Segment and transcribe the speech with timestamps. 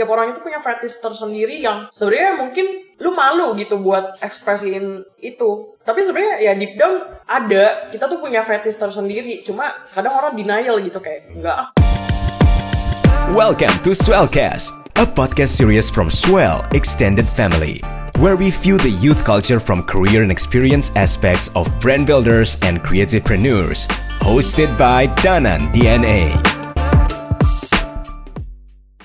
[0.00, 5.76] tiap orang itu punya fetish tersendiri yang sebenarnya mungkin lu malu gitu buat ekspresiin itu
[5.84, 10.80] tapi sebenarnya ya deep down ada kita tuh punya fetish tersendiri cuma kadang orang denial
[10.80, 11.68] gitu kayak enggak ah
[13.36, 17.84] Welcome to Swellcast, a podcast series from Swell Extended Family,
[18.16, 22.80] where we view the youth culture from career and experience aspects of brand builders and
[22.80, 23.84] creativepreneurs.
[24.24, 26.59] Hosted by Danan DNA.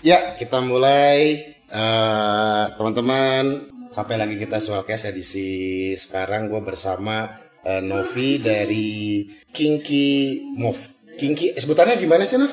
[0.05, 3.73] Ya, kita mulai eh, teman-teman.
[3.89, 5.49] Sampai lagi kita Swellcast edisi
[5.95, 7.31] sekarang gue bersama
[7.63, 10.07] eh, Novi dari Kinky
[10.53, 10.81] Move.
[11.16, 12.52] Kinky sebutannya gimana sih, Nov?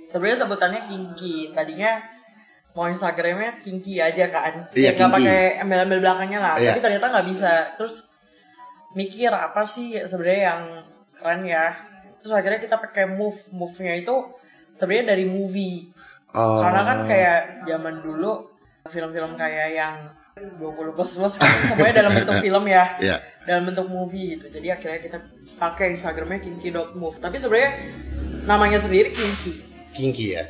[0.00, 2.02] sebenarnya sebutannya kinky tadinya
[2.74, 5.06] mau instagramnya kinky aja kan Iya, kinky.
[5.22, 6.74] pakai embel-embel belakangnya lah Iya.
[6.74, 8.10] tapi ternyata nggak bisa terus
[8.90, 10.62] mikir apa sih sebenarnya yang
[11.14, 11.78] keren ya
[12.18, 14.34] terus akhirnya kita pakai move move nya itu
[14.74, 15.94] sebenarnya dari movie
[16.30, 16.62] Oh.
[16.62, 18.46] karena kan kayak zaman dulu
[18.86, 19.96] film-film kayak yang
[20.56, 20.62] 20
[20.94, 23.16] plus plus kan semuanya dalam bentuk film ya Iya.
[23.44, 25.18] dalam bentuk movie gitu jadi akhirnya kita
[25.58, 27.70] pakai instagramnya kinky.move tapi sebenarnya
[28.44, 29.52] namanya sendiri kinky
[29.90, 30.46] Kinky ya.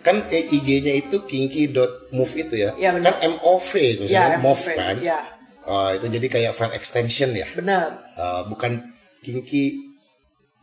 [0.00, 2.72] Kan eh, IG-nya itu kinky.move itu ya.
[2.72, 3.12] Benar.
[3.12, 4.96] kan MOV itu move MOV, kan.
[4.96, 5.20] iya.
[5.68, 7.44] Oh, itu jadi kayak file extension ya.
[7.52, 8.80] benar Eh, bukan
[9.20, 9.89] kinky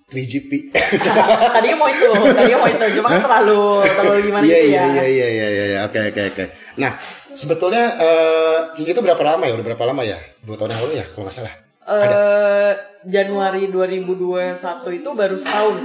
[0.07, 0.71] 3GP.
[1.55, 4.87] tadinya mau itu tadinya mau itu cuma kan terlalu terlalu gimana Iya gitu iya ya
[4.87, 5.79] iya iya iya iya iya.
[5.83, 6.43] oke oke oke.
[6.79, 6.95] Nah
[7.27, 9.53] sebetulnya eh Kinky itu berapa lama ya?
[9.59, 10.15] Udah berapa lama ya?
[10.47, 11.53] Dua tahun yang lalu ya kalau nggak salah.
[11.87, 12.73] Eh,
[13.07, 15.75] Januari 2021 itu baru setahun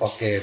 [0.00, 0.40] Oke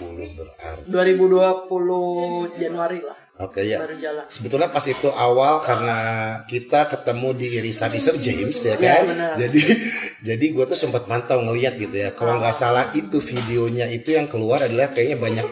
[0.00, 0.88] 2020 berarti.
[0.88, 3.82] 2020 Januari lah Oke ya.
[3.82, 5.98] baru jalan Sebetulnya pas itu awal karena
[6.44, 9.02] kita ketemu di irisan Sir James ya Iya, kan.
[9.08, 9.32] benar.
[9.36, 9.62] jadi
[10.30, 12.12] jadi gue tuh sempat mantau ngeliat gitu ya.
[12.12, 15.46] Kalau nggak salah itu videonya itu yang keluar adalah kayaknya banyak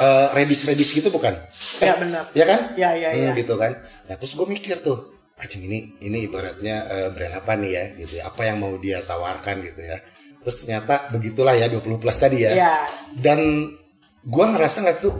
[0.00, 1.38] eh, redis-redis gitu bukan?
[1.78, 2.60] ya benar Ya kan?
[2.74, 3.32] Ya, ya, Hmm, ya.
[3.32, 3.72] gitu kan.
[4.04, 4.98] Nah, terus gue mikir tuh,
[5.34, 8.26] anjing ini ini ibaratnya eh, brand apa nih ya gitu ya.
[8.26, 9.96] Apa yang mau dia tawarkan gitu ya.
[10.40, 12.52] Terus ternyata begitulah ya 20 plus tadi ya.
[12.54, 12.74] Ya.
[13.12, 13.70] Dan
[14.20, 15.16] gue ngerasa nggak tuh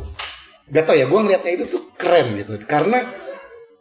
[0.71, 2.55] gak tau ya gue ngeliatnya itu tuh keren gitu.
[2.65, 3.03] Karena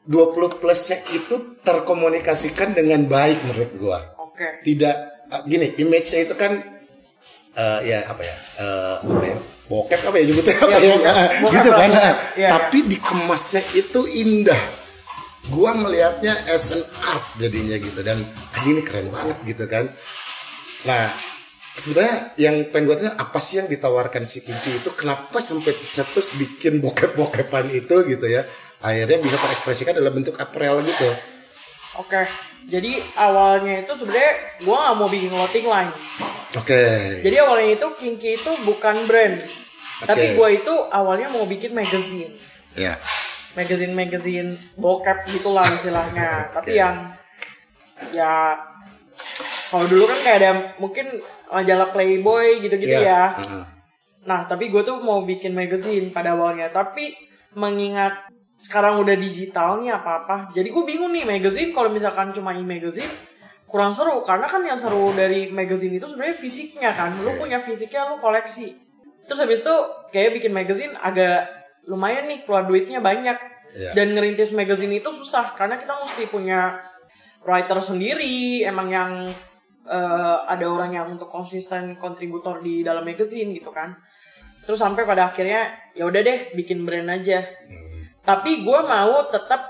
[0.06, 4.48] 20 plusnya itu terkomunikasikan dengan baik menurut gue oke.
[4.66, 4.96] Tidak
[5.30, 6.58] ah, gini image-nya itu kan
[7.54, 9.38] eh, ya apa ya eh, apa ya
[9.70, 10.90] bokep apa ya sebutnya apa Iya, ya?
[10.90, 11.14] bokep.
[11.14, 11.90] Ah, Bokep gitu kan.
[11.94, 14.62] Ah, Iya, tapi dikemasnya itu indah.
[15.50, 18.00] Gua ngelihatnya as an art jadinya gitu.
[18.02, 18.18] Dan
[18.54, 19.86] aja ini keren banget gitu kan.
[20.84, 21.06] Nah
[21.80, 24.92] sebetulnya yang pengen gue tanya apa sih yang ditawarkan si Kinky itu?
[24.94, 28.44] Kenapa sampai tercetus bikin bokep-bokepan itu gitu ya?
[28.84, 31.10] Akhirnya bisa terekspresikan dalam bentuk apparel gitu.
[32.00, 32.28] Oke
[32.70, 35.92] jadi awalnya itu sebenarnya gua nggak mau bikin clothing line.
[36.54, 36.84] Oke.
[37.26, 39.42] Jadi awalnya itu Kinky itu bukan brand.
[40.06, 40.36] Tapi Oke.
[40.38, 42.30] gua itu awalnya mau bikin magazine.
[42.78, 42.94] Ya
[43.58, 46.30] magazine magazine bokep gitulah istilahnya.
[46.56, 47.10] Tapi yang
[48.14, 48.56] ya
[49.70, 50.52] kalau dulu kan kayak ada
[50.82, 51.06] mungkin
[51.50, 53.34] majalah Playboy gitu-gitu Iya.
[53.34, 53.38] ya.
[53.38, 53.64] Heeh.
[54.20, 56.70] nah tapi gue tuh mau bikin magazine pada awalnya.
[56.70, 57.16] Tapi
[57.58, 58.30] mengingat
[58.60, 63.10] sekarang udah digital nih apa-apa jadi gue bingung nih magazine kalau misalkan cuma e-magazine
[63.66, 64.22] kurang seru.
[64.28, 67.14] Karena kan yang seru dari magazine itu sebenarnya fisiknya kan.
[67.22, 68.76] Lu punya fisiknya lu koleksi.
[69.26, 69.76] Terus habis itu
[70.10, 71.46] kayak bikin magazine agak
[71.86, 73.38] lumayan nih keluar duitnya banyak.
[73.70, 73.94] Iya.
[73.94, 76.82] dan ngerintis magazine itu susah karena kita mesti punya
[77.46, 79.12] writer sendiri emang yang
[79.90, 83.98] eh, ada orang yang untuk konsisten kontributor di dalam magazine gitu kan.
[84.70, 85.66] Terus sampai pada akhirnya
[85.98, 87.42] ya udah deh bikin brand aja.
[88.22, 89.66] Tapi gue mau tetap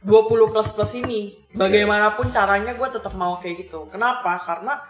[0.00, 1.36] 20 plus plus ini.
[1.52, 3.84] Bagaimanapun caranya gue tetap mau kayak gitu.
[3.92, 4.40] Kenapa?
[4.40, 4.80] Karena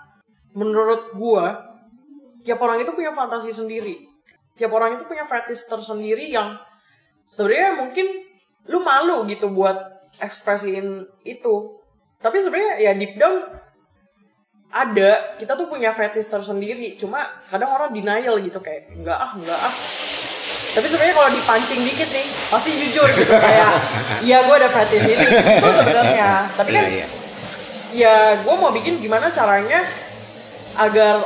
[0.54, 1.44] menurut gue
[2.46, 4.06] tiap orang itu punya fantasi sendiri.
[4.54, 6.54] Tiap orang itu punya fetish tersendiri yang
[7.26, 8.06] sebenarnya mungkin
[8.70, 9.74] lu malu gitu buat
[10.22, 11.82] ekspresiin itu.
[12.22, 13.42] Tapi sebenarnya ya deep down
[14.68, 19.56] ada kita tuh punya fetish tersendiri cuma kadang orang denial gitu kayak enggak ah enggak
[19.56, 19.74] ah.
[20.68, 23.70] Tapi sebenarnya kalau dipancing dikit nih pasti jujur gitu kayak
[24.20, 25.26] iya gue ada fetish ini.
[25.58, 26.28] Itu sebenarnya.
[26.54, 27.06] Tapi kan Iya, iya.
[27.96, 29.80] ya gue mau bikin gimana caranya
[30.76, 31.24] agar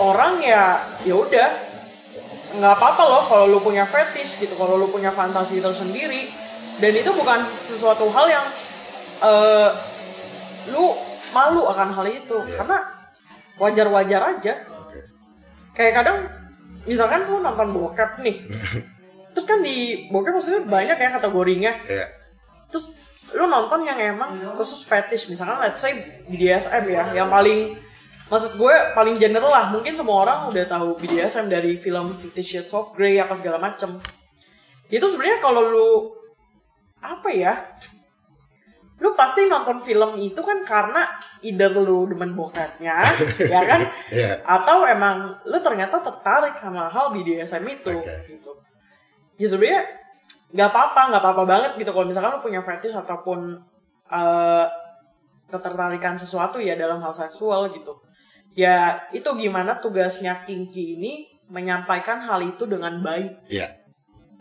[0.00, 1.48] orang ya ya udah
[2.58, 6.32] nggak apa-apa loh kalau lu punya fetish gitu kalau lu punya fantasi tersendiri.
[6.80, 8.46] Dan itu bukan sesuatu hal yang
[9.20, 9.70] eh
[10.72, 10.96] lu
[11.34, 12.36] malu akan hal itu.
[12.56, 12.78] Karena
[13.58, 14.54] wajar-wajar aja.
[14.78, 15.00] Oke.
[15.74, 16.18] kayak kadang
[16.86, 18.36] misalkan lu nonton bokep nih.
[19.34, 21.72] Terus kan di bokep maksudnya banyak ya kategorinya.
[21.86, 22.06] Iya.
[22.68, 22.84] terus
[23.32, 25.32] lu nonton yang emang khusus fetish.
[25.32, 25.96] Misalkan let's say
[26.28, 27.72] BDSM ya yang paling
[28.28, 29.72] maksud gue paling general lah.
[29.72, 33.96] Mungkin semua orang udah tahu BDSM dari film Fifty Shades of Grey apa segala macem.
[34.92, 35.88] Itu sebenarnya kalau lu
[37.00, 37.52] apa ya
[38.98, 41.06] lu pasti nonton film itu kan karena
[41.40, 42.98] either lu demen bokapnya
[43.54, 44.42] ya kan Iya.
[44.42, 48.14] atau emang lu ternyata tertarik sama hal BDSM itu Oke.
[48.26, 48.52] gitu
[49.38, 49.82] ya sebenarnya
[50.50, 53.54] nggak apa-apa nggak apa-apa banget gitu kalau misalkan lu punya fetish ataupun
[54.08, 54.66] eh,
[55.46, 57.94] ketertarikan sesuatu ya dalam hal seksual gitu
[58.52, 61.12] ya itu gimana tugasnya kinky ini
[61.48, 63.70] menyampaikan hal itu dengan baik Iya.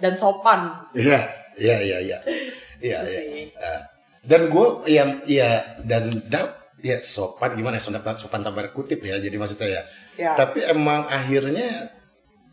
[0.02, 1.22] dan sopan Iya,
[1.56, 2.18] iya, iya, iya.
[2.78, 3.00] Iya,
[4.28, 5.50] Dan gue ya ya
[5.88, 9.82] dan dap ya sopan gimana ya sopan sopan tambah kutip ya jadi maksudnya ya.
[10.20, 10.32] Ya.
[10.36, 11.96] Tapi emang akhirnya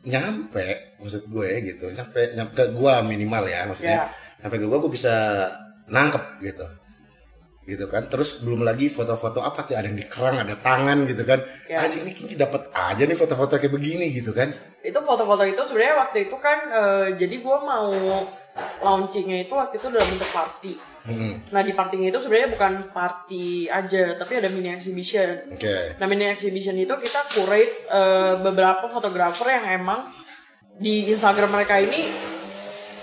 [0.05, 4.07] nyampe maksud gue gitu nyampe nyampe ke gue minimal ya maksudnya Ya.
[4.37, 5.15] sampai ke gue gue bisa
[5.89, 6.67] nangkep gitu
[7.65, 11.41] gitu kan terus belum lagi foto-foto apa tuh ada yang dikerang ada tangan gitu kan
[11.65, 11.81] Ya.
[11.81, 14.53] aja ini kiki dapat aja nih foto-foto kayak begini gitu kan
[14.85, 17.89] itu foto-foto itu sebenarnya waktu itu kan eh, jadi gue mau
[18.85, 20.73] launchingnya itu waktu itu dalam bentuk party
[21.53, 25.37] nah di partinya itu sebenarnya bukan party aja tapi ada mini exhibition.
[25.53, 26.01] Oke.
[26.01, 30.01] Nah mini exhibition itu kita curate eh, beberapa fotografer yang emang
[30.75, 32.09] di Instagram mereka ini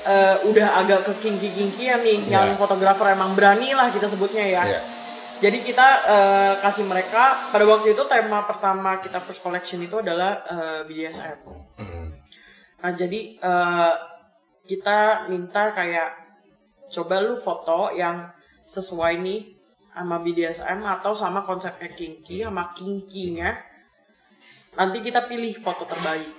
[0.01, 2.41] eh, udah agak ke kinky kinkian nih Ya.
[2.41, 4.63] yang fotografer emang berani lah kita sebutnya ya.
[4.65, 4.81] Iya.
[5.37, 10.41] jadi kita eh, kasih mereka pada waktu itu tema pertama kita first collection itu adalah
[10.49, 11.37] eh, BDSM
[12.81, 13.93] Nah jadi eh,
[14.65, 16.20] kita minta kayak
[16.91, 18.27] coba lu foto yang
[18.67, 19.41] sesuai nih
[19.91, 23.51] sama BDSM atau sama konsepnya kinky sama kinkinya.
[24.75, 26.31] Nanti kita pilih foto terbaik.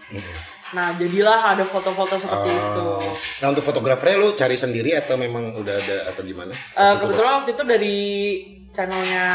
[0.72, 2.86] Nah jadilah ada foto-foto seperti itu.
[3.44, 6.56] Nah untuk fotografernya lu cari sendiri atau memang udah ada atau gimana?
[6.56, 7.98] Eh, kebetulan waktu itu dari
[8.72, 9.28] channelnya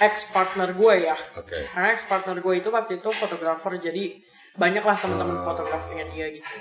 [0.00, 1.16] ex partner gue ya.
[1.36, 1.68] Oke.
[1.68, 4.04] Karena ex partner gue itu waktu itu fotografer jadi
[4.56, 6.54] banyaklah teman-teman fotografernya dia gitu.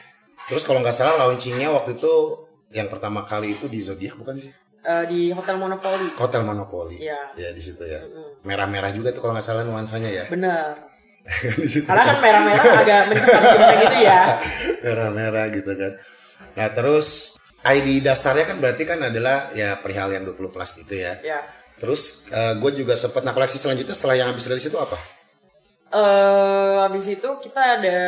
[0.52, 2.14] Terus kalau nggak salah launchingnya waktu itu
[2.72, 4.52] yang pertama kali itu di Zodiac bukan sih?
[4.82, 6.18] Eh, di Hotel Monopoly.
[6.18, 6.98] Hotel Monopoly.
[6.98, 7.38] Iya.
[7.38, 8.02] Ya di situ ya.
[8.42, 10.26] Merah-merah juga tuh kalau nggak salah nuansanya ya.
[11.70, 11.86] Situ.
[11.86, 14.22] Karena kan merah-merah agak mencekam gimana gitu ya.
[14.90, 15.92] Merah-merah gitu kan.
[16.58, 21.14] Nah terus ID dasarnya kan berarti kan adalah ya perihal yang 20 plus itu ya.
[21.22, 21.46] Ya.
[21.78, 24.98] Terus gue juga sempat nah koleksi selanjutnya setelah yang habis dari situ apa?
[25.94, 28.00] Eh habis itu kita ada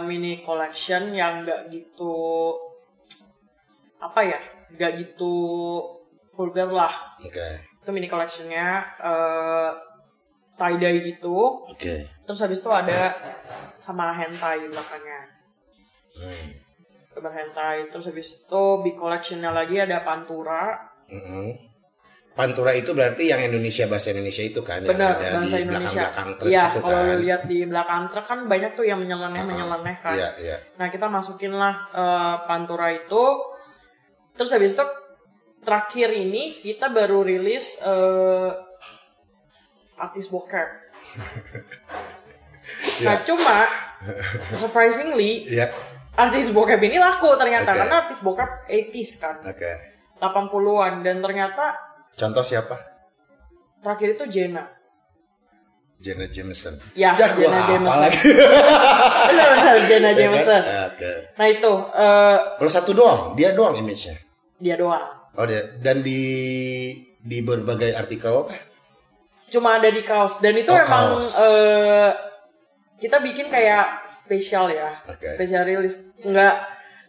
[0.00, 2.56] mini collection yang nggak gitu
[4.06, 4.40] apa ya,
[4.74, 5.34] nggak gitu
[6.36, 6.94] vulgar lah.
[7.24, 7.48] Oke.
[7.82, 9.70] Itu mini collectionnya eh
[10.56, 11.64] tie dye gitu.
[11.64, 12.08] Oke.
[12.24, 13.12] Terus habis itu ada
[13.76, 15.20] sama hentai belakangnya.
[16.16, 16.46] Hmm.
[17.16, 17.76] Gambar hentai.
[17.88, 20.76] Terus habis itu big collectionnya lagi ada pantura.
[21.08, 21.76] Mm-mm.
[22.36, 26.68] Pantura itu berarti yang Indonesia bahasa Indonesia itu kan yang ada di belakang-belakang truk Iya,
[26.68, 27.08] itu kalau kan.
[27.08, 30.12] lu lihat di belakang truk kan banyak tuh yang menyeleneh menyeleneh kan.
[30.12, 30.56] Iya, iya.
[30.76, 33.24] Nah kita masukin lah eh, pantura itu.
[34.36, 34.86] Terus habis itu
[35.60, 38.50] terakhir ini kita baru rilis eh,
[39.96, 40.68] artis bokep.
[42.96, 43.58] Nah cuma
[44.58, 45.70] surprisingly Iya.
[46.12, 47.78] artis bokep ini laku ternyata Oke.
[47.78, 49.72] karena artis bokep 80s kan, Oke.
[50.18, 51.76] 80-an dan ternyata
[52.10, 52.74] Contoh siapa?
[53.78, 54.64] terakhir itu Jenna.
[55.96, 56.74] Jenna Jameson.
[56.92, 58.00] Ya, gua Jenna Jameson.
[58.02, 58.18] lagi?
[59.30, 60.18] Benar-benar Jenna Ya kan?
[60.18, 60.62] Jameson.
[60.90, 61.12] Oke.
[61.36, 64.16] Nah itu eh, Kalau satu doang, dia doang image-nya.
[64.56, 65.04] Dia doang.
[65.32, 66.22] Oh, dia dan di
[67.18, 68.60] di berbagai artikel kah?
[69.46, 71.38] cuma ada di kaos dan itu Oh, emang kaos.
[71.38, 72.10] eh,
[72.98, 75.22] kita bikin kayak spesial ya Oke.
[75.28, 76.54] spesial rilis nggak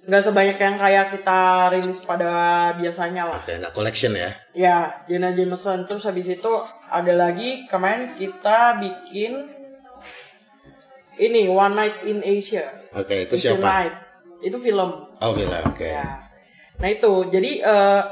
[0.06, 2.30] nggak sebanyak yang kayak kita rilis pada
[2.74, 4.30] biasanya lah Oke, nggak collection ya.
[4.54, 6.54] ya Jenna Jameson terus habis itu
[6.88, 9.50] ada lagi kemarin kita bikin
[11.18, 13.66] ini One Night in Asia Oke, itu siapa?
[13.66, 13.96] Night.
[14.39, 15.66] itu film Oh, Villa.
[15.66, 15.89] Oke.
[15.89, 16.27] Ya.
[16.78, 18.04] Nah itu, jadi eh,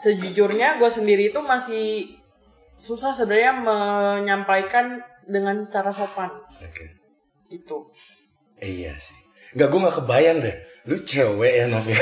[0.00, 2.16] sejujurnya gue sendiri itu masih
[2.80, 6.32] susah sebenarnya menyampaikan dengan cara sopan
[6.64, 6.86] Oke.
[7.52, 7.78] itu.
[8.60, 9.16] Iya sih.
[9.56, 10.56] Nggak, gue nggak kebayang deh.
[10.88, 12.00] Lu cewek ya Novia.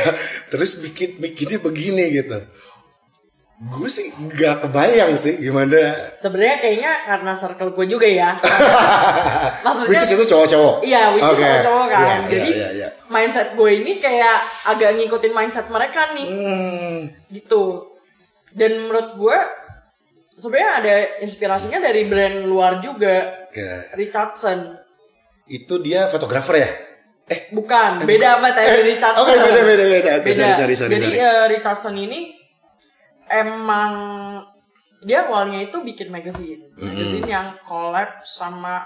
[0.53, 2.39] Terus bikin bikinnya begini gitu.
[3.59, 6.15] Gue sih nggak kebayang sih gimana.
[6.15, 8.39] Sebenarnya kayaknya karena circle gue juga ya.
[9.67, 10.75] Maksudnya Which is itu cowok-cowok.
[10.87, 11.43] Iya, which is Oke.
[11.43, 11.99] cowok-cowok kan.
[11.99, 16.99] Iya, Jadi iya, iya, mindset gue ini kayak agak ngikutin mindset mereka nih, Hmm,
[17.35, 17.83] gitu.
[18.55, 19.39] Dan menurut gue
[20.39, 23.43] sebenarnya ada inspirasinya dari brand luar juga.
[23.99, 24.79] Richardson.
[25.45, 26.71] Itu dia fotografer ya?
[27.27, 29.19] Eh, Bukan, beda apa tadi Richardson.
[29.19, 30.13] Oke, beda, beda, beda.
[30.23, 31.19] Sorry, sorry, sorry, Jadi sorry.
[31.19, 32.38] eh, Richardson ini
[33.31, 33.93] emang
[34.99, 38.83] dia awalnya itu bikin magazine, magazine yang collab sama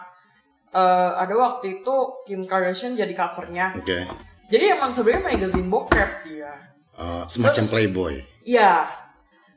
[0.69, 1.95] eh, ada waktu itu
[2.25, 3.73] Kim Kardashian jadi covernya.
[3.77, 4.05] Oke.
[4.53, 6.53] Jadi emang sebenarnya magazine bokep dia.
[6.93, 8.21] Uh, semacam playboy.
[8.45, 8.85] Iya.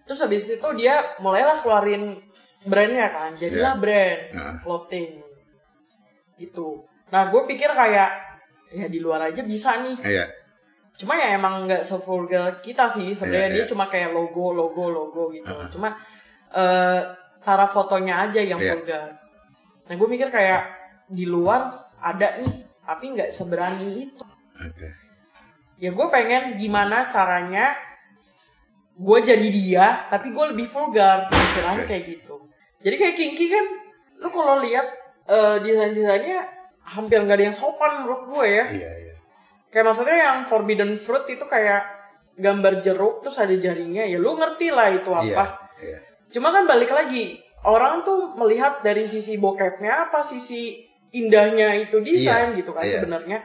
[0.07, 2.15] Terus habis itu dia mulailah keluarin
[2.63, 3.35] brandnya kan.
[3.35, 3.81] Jadilah Iya.
[3.83, 4.55] brand Nah.
[4.63, 5.19] clothing.
[6.39, 6.87] Gitu.
[7.11, 8.09] Nah gue pikir kayak
[8.71, 9.99] ya di luar aja bisa nih.
[9.99, 10.25] Iya.
[10.95, 13.11] Cuma ya emang nggak sevulgar kita sih.
[13.11, 13.71] Sebenarnya Iya, dia iya.
[13.71, 15.51] cuma kayak logo, logo, logo gitu.
[15.75, 15.91] Cuma
[16.55, 17.01] eh,
[17.43, 18.79] cara fotonya aja yang Iya.
[18.79, 19.07] vulgar.
[19.85, 20.61] Nah gue mikir kayak
[21.05, 21.67] di luar
[21.99, 24.23] ada nih, tapi nggak seberani itu.
[24.55, 24.87] Oke.
[25.75, 27.75] Ya gue pengen gimana caranya
[28.95, 31.27] gue jadi dia, tapi gue lebih vulgar.
[31.27, 31.91] Istilahnya Oke.
[31.91, 32.35] kayak gitu.
[32.79, 33.65] Jadi kayak Kinky kan,
[34.23, 34.87] lu kalau lihat
[35.27, 36.39] eh, desain-desainnya
[36.85, 38.65] hampir nggak ada yang sopan menurut gue ya.
[38.71, 39.14] Iya, iya.
[39.75, 41.83] Kayak maksudnya yang forbidden fruit itu kayak
[42.39, 45.35] gambar jeruk terus ada jaringnya ya lu ngerti lah itu Iya.
[45.35, 45.45] apa.
[45.83, 45.99] Iya.
[46.31, 47.35] Cuma kan balik lagi
[47.67, 50.79] orang tuh melihat dari sisi bokepnya apa sisi
[51.11, 53.03] indahnya itu desain Iya, gitu kan iya.
[53.03, 53.39] sebenarnya.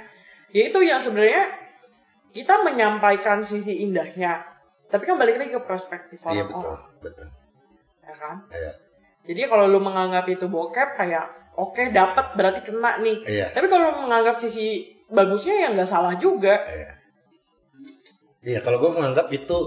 [0.55, 1.51] Ya itu yang sebenarnya
[2.31, 4.39] kita menyampaikan sisi indahnya.
[4.87, 7.27] Tapi kan balik lagi ke perspektif Iya orang betul, orang, betul.
[8.03, 8.37] ya kan?
[8.55, 8.73] Iya.
[9.27, 11.27] Jadi kalau lu menganggap itu bokep kayak
[11.59, 13.19] oke dapat berarti kena nih.
[13.27, 13.47] Iya.
[13.51, 16.55] Tapi kalau lu menganggap sisi bagusnya ya nggak salah juga.
[16.65, 16.91] Iya.
[18.41, 19.59] Iya, kalau gue menganggap itu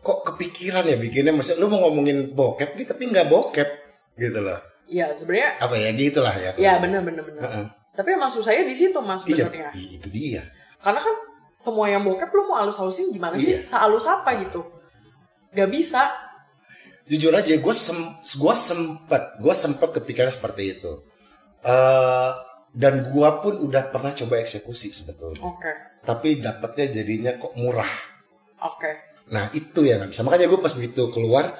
[0.00, 3.68] kok kepikiran ya bikinnya maksudnya lu mau ngomongin bokep nih tapi nggak bokep
[4.16, 4.60] gitu loh.
[4.84, 6.50] Iya sebenarnya Apa ya gitulah ya.
[6.56, 7.40] ya bener bener bener.
[7.40, 7.64] Heeh.
[7.90, 9.68] Tapi maksud saya di situ mas Iya, sebenarnya.
[9.72, 10.42] i- itu dia.
[10.80, 11.16] Karena kan
[11.54, 13.56] semua yang bokep lu mau halus-halusin gimana sih?
[13.56, 13.60] Iya.
[13.62, 14.64] Sehalus apa gitu?
[15.52, 16.08] Gak bisa.
[17.06, 17.98] Jujur aja gue sem
[18.38, 20.92] gua sempet gue sempet kepikiran seperti itu.
[21.60, 22.30] eh
[22.70, 25.42] dan gua pun udah pernah coba eksekusi sebetulnya.
[25.42, 25.72] Oke.
[26.00, 27.92] Tapi dapetnya jadinya kok murah.
[28.62, 28.90] Oke.
[29.30, 30.22] Nah itu ya nggak bisa.
[30.22, 31.50] Makanya gue pas begitu keluar,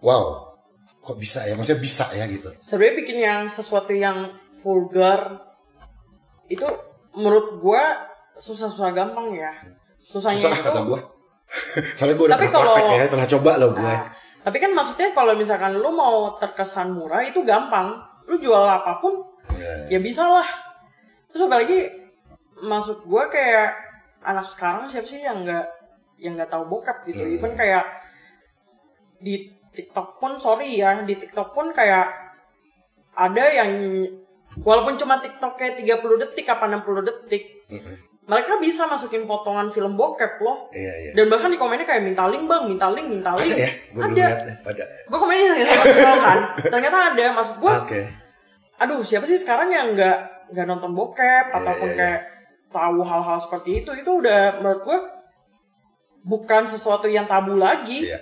[0.00, 0.56] wow,
[1.00, 1.56] kok bisa ya?
[1.56, 2.48] Maksudnya bisa ya gitu.
[2.60, 5.40] Sebenarnya bikin yang sesuatu yang vulgar
[6.48, 6.64] itu
[7.12, 9.52] menurut gua susah-susah gampang ya.
[9.98, 11.00] Susahnya Susah itu kata gue.
[11.98, 13.84] Soalnya gue udah Tapi pernah kalau- ya, pernah coba loh gue.
[13.84, 14.00] Nah,
[14.44, 17.92] tapi kan maksudnya kalau misalkan lu mau terkesan murah itu gampang.
[18.28, 19.24] Lu jual apa pun
[19.56, 20.48] Iya, ya bisa lah.
[21.32, 21.78] Terus apalagi
[22.58, 23.70] maksud gue kayak
[24.26, 25.66] anak sekarang siapa sih yang nggak
[26.18, 27.22] yang nggak tahu bokep gitu.
[27.24, 27.34] Hmm.
[27.38, 27.84] Even kayak
[29.18, 32.10] di TikTok pun sorry ya di TikTok pun kayak
[33.14, 33.70] ada yang
[34.62, 37.44] walaupun cuma TikTok kayak 30 detik apa 60 detik
[38.28, 41.10] mereka bisa masukin potongan film bokep loh Iya, iya.
[41.16, 43.70] dan bahkan di komennya kayak minta link bang minta link minta link Ada ya?
[43.94, 48.00] Gue ada gue komennya iseng iseng kan ternyata ada maksud gue Oke.
[48.78, 50.18] Aduh siapa sih sekarang yang nggak
[50.54, 51.98] nggak nonton bokep ataupun iya, iya.
[51.98, 52.20] kayak
[52.68, 54.98] tahu hal-hal seperti itu itu udah menurut gue
[56.24, 58.20] bukan sesuatu yang tabu lagi Iya.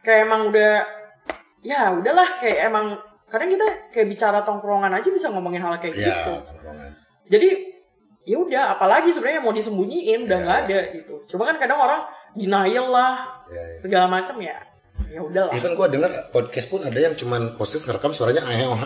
[0.00, 0.84] kayak emang udah
[1.60, 2.94] ya udahlah kayak emang
[3.26, 6.90] kadang kita kayak bicara tongkrongan aja bisa ngomongin hal kayak Iya, gitu tongkrongan.
[7.26, 7.48] jadi
[8.26, 10.44] ya udah apalagi sebenarnya mau disembunyiin udah Iya.
[10.44, 12.00] nggak ada gitu coba kan kadang orang
[12.36, 13.14] denial lah
[13.48, 13.78] Iya, iya.
[13.80, 14.56] segala macam ya
[15.06, 18.80] ya udahlah Even gue denger podcast pun ada yang cuman podcast ngerekam suaranya aheong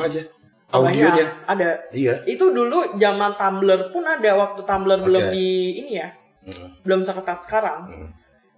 [0.00, 0.22] aja.
[0.68, 1.26] Audionya.
[1.46, 2.26] ada Iya.
[2.26, 5.32] itu dulu zaman Tumblr pun ada waktu Tumblr belum Oke.
[5.32, 6.08] di ini ya
[6.82, 7.86] belum seketat sekarang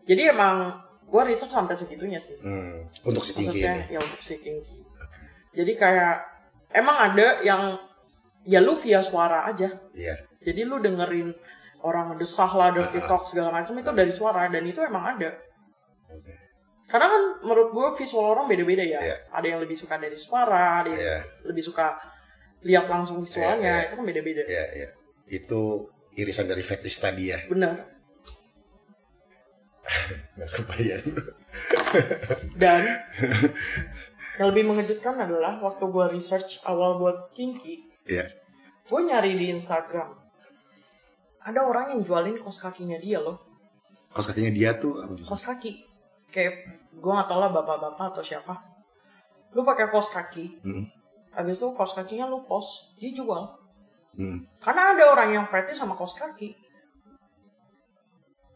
[0.04, 0.72] jadi emang
[1.04, 2.84] gue research sampai segitunya sih Hmm.
[3.02, 3.64] Untuk si ini.
[3.86, 4.80] ya untuk si Kinky
[5.50, 6.16] jadi kayak
[6.70, 7.76] emang ada yang
[8.44, 10.16] ya lu via suara aja Iya.
[10.40, 11.32] jadi lu dengerin
[11.80, 15.30] orang ngedesah lah dirty talk segala macam itu dari suara dan itu emang ada.
[16.88, 19.16] Karena kan menurut gue visual orang beda-beda ya Iya.
[19.28, 21.18] ada yang lebih suka dari suara ada yang Iya.
[21.44, 21.92] lebih suka
[22.64, 23.86] lihat langsung visualnya Iya, iya.
[23.86, 24.88] itu kan beda-beda Iya, iya.
[25.28, 25.60] Itu
[26.16, 27.38] irisan dari fetish tadi ya.
[27.46, 27.76] bener
[30.36, 31.04] Nggak kebayang.
[32.60, 32.82] Dan
[34.36, 38.28] yang lebih mengejutkan adalah waktu gue research awal buat Kinky, Iya.
[38.84, 40.12] gue nyari di Instagram.
[41.42, 43.40] Ada orang yang jualin kos kakinya dia loh,
[44.08, 45.72] Kos kakinya dia tuh apa kos kaki.
[46.28, 46.68] Kayak
[46.98, 48.54] gue gak tau lah bapak-bapak atau siapa.
[49.54, 50.84] Lu pakai kos kaki, Hmm.
[51.32, 53.46] habis itu kos kakinya lu post, dia jual.
[54.18, 54.38] Hmm.
[54.60, 56.52] Karena ada orang yang fetish sama kos kaki.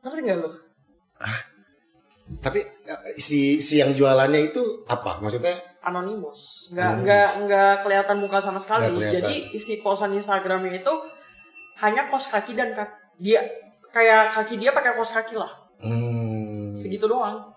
[0.02, 0.50] Ngerti gak lu?
[2.42, 5.22] Tapi eh, si si yang jualannya itu apa?
[5.22, 10.94] Maksudnya anonimus nggak nggak nggak kelihatan muka sama sekali jadi isi posan Instagramnya itu
[11.82, 13.42] hanya kos kaki dan kaki dia
[13.90, 15.50] kayak kaki dia pakai kos kaki lah
[15.82, 17.50] hmm, segitu doang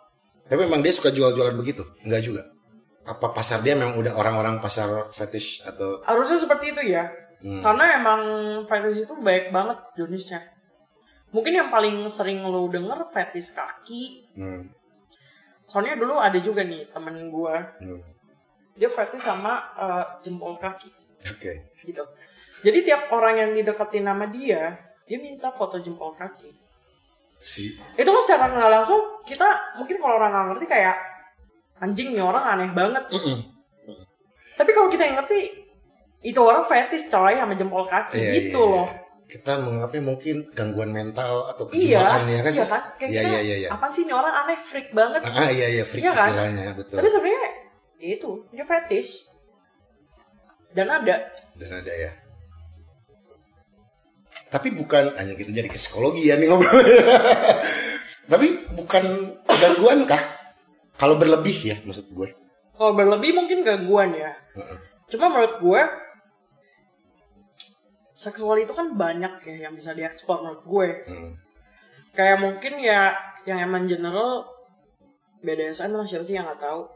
[0.46, 1.82] tapi memang dia suka jual-jualan begitu?
[2.06, 2.44] Enggak juga.
[3.06, 7.06] Apa pasar dia memang udah orang-orang pasar fetish atau harusnya seperti itu ya
[7.62, 8.22] karena emang
[8.66, 10.42] fetish itu baik banget jenisnya
[11.30, 14.74] mungkin yang paling sering lo denger fetish kaki hmm,
[15.70, 18.02] soalnya dulu ada juga nih temen gua hmm.
[18.74, 20.90] dia fetish sama eh, jempol kaki
[21.32, 21.52] Oke.
[21.82, 22.04] gitu.
[22.62, 26.50] Jadi tiap orang yang dideketin nama dia, dia minta foto jempol kaki.
[27.46, 27.78] Si.
[27.94, 29.46] Itu kan secara nggak langsung kita
[29.78, 30.96] mungkin kalau orang nggak ngerti kayak
[31.78, 33.04] anjing nih orang aneh banget.
[34.56, 35.40] Tapi kalau kita yang ngerti
[36.26, 38.88] itu orang fetish coy sama jempol kaki Iya, gitu iya, loh.
[38.90, 39.04] Iya.
[39.26, 42.82] kita menganggapnya mungkin gangguan mental atau iya kejiwaan ya kan iya kan?
[42.98, 43.70] Kayak iya kita iya iya iya.
[43.74, 44.58] Apaan sih nih orang aneh?
[44.58, 45.22] Freak banget.
[45.26, 46.30] Ah iya iya freak Iya kan?
[46.30, 46.98] istilahnya betul.
[46.98, 47.42] Tapi sebenarnya
[47.98, 49.12] ya itu dia fetish.
[50.74, 51.16] Dan ada.
[51.58, 52.12] Dan ada ya
[54.56, 56.80] tapi bukan hanya kita jadi ke psikologi ya nih ngobrol.
[58.32, 59.04] Tapi bukan
[59.52, 60.24] gangguan kah?
[60.96, 62.32] Kalau berlebih ya maksud gue.
[62.80, 64.32] Kalau berlebih mungkin gangguan ya.
[65.12, 65.82] Cuma menurut gue
[68.16, 70.90] seksual itu kan banyak ya yang bisa diekspor menurut gue.
[71.12, 71.34] Hmm.
[72.16, 73.12] kayak mungkin ya
[73.44, 74.48] yang emang general
[75.44, 76.88] BDSM lah siapa sih yang nggak tahu.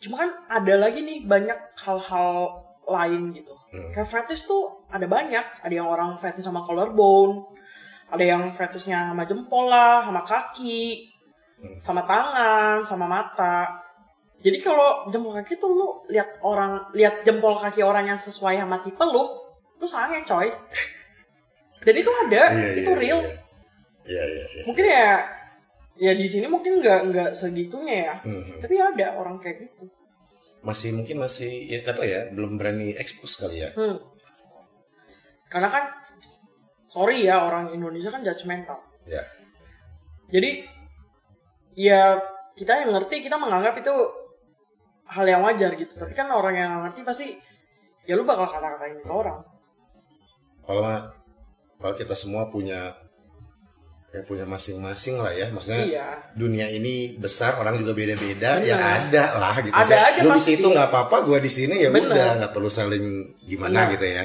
[0.00, 3.54] Cuma kan ada lagi nih banyak hal-hal lain gitu.
[3.94, 5.62] Kayak fetish tuh ada banyak.
[5.62, 7.46] Ada yang orang fetish sama collarbone
[8.10, 11.06] ada yang fetishnya sama jempol lah sama kaki
[11.78, 13.70] sama tangan sama mata.
[14.42, 18.82] Jadi kalau jempol kaki tuh lu lihat orang lihat jempol kaki orang yang sesuai sama
[18.82, 19.22] tipe lu
[19.78, 20.50] lu sange coy.
[21.86, 23.20] Dan itu ada Iya, itu iya, real.
[23.22, 23.38] iya.
[24.10, 25.08] Iya iya mungkin ya
[25.94, 28.14] ya di sini mungkin nggak nggak segitunya ya.
[28.26, 28.58] Mhm.
[28.58, 29.86] tapi ada orang kayak gitu
[30.60, 33.70] masih mungkin masih ya kata ya belum berani expose kali ya.
[33.72, 33.96] Hmm.
[35.50, 35.84] karena kan
[36.86, 39.22] sorry ya orang Indonesia kan judgmental ya.
[40.30, 40.62] Jadi
[41.74, 42.22] ya
[42.54, 43.94] kita yang ngerti kita menganggap itu
[45.10, 45.90] hal yang wajar gitu.
[45.90, 47.26] Tapi kan orang yang ngerti pasti
[48.06, 49.42] ya lu bakal kata-katain ke orang.
[50.62, 50.82] Kalau
[51.82, 52.94] kalau kita semua punya
[54.10, 55.46] ya punya masing-masing lah ya.
[55.54, 56.08] Maksudnya Iya.
[56.34, 58.58] dunia ini besar orang juga beda-beda.
[58.62, 59.74] Ya ada lah gitu.
[59.74, 62.10] Ada Saya, aja lu di situ nggak apa-apa gua di sini ya Bener.
[62.10, 63.04] udah nggak perlu saling
[63.46, 63.92] gimana Bener.
[63.94, 64.24] gitu ya.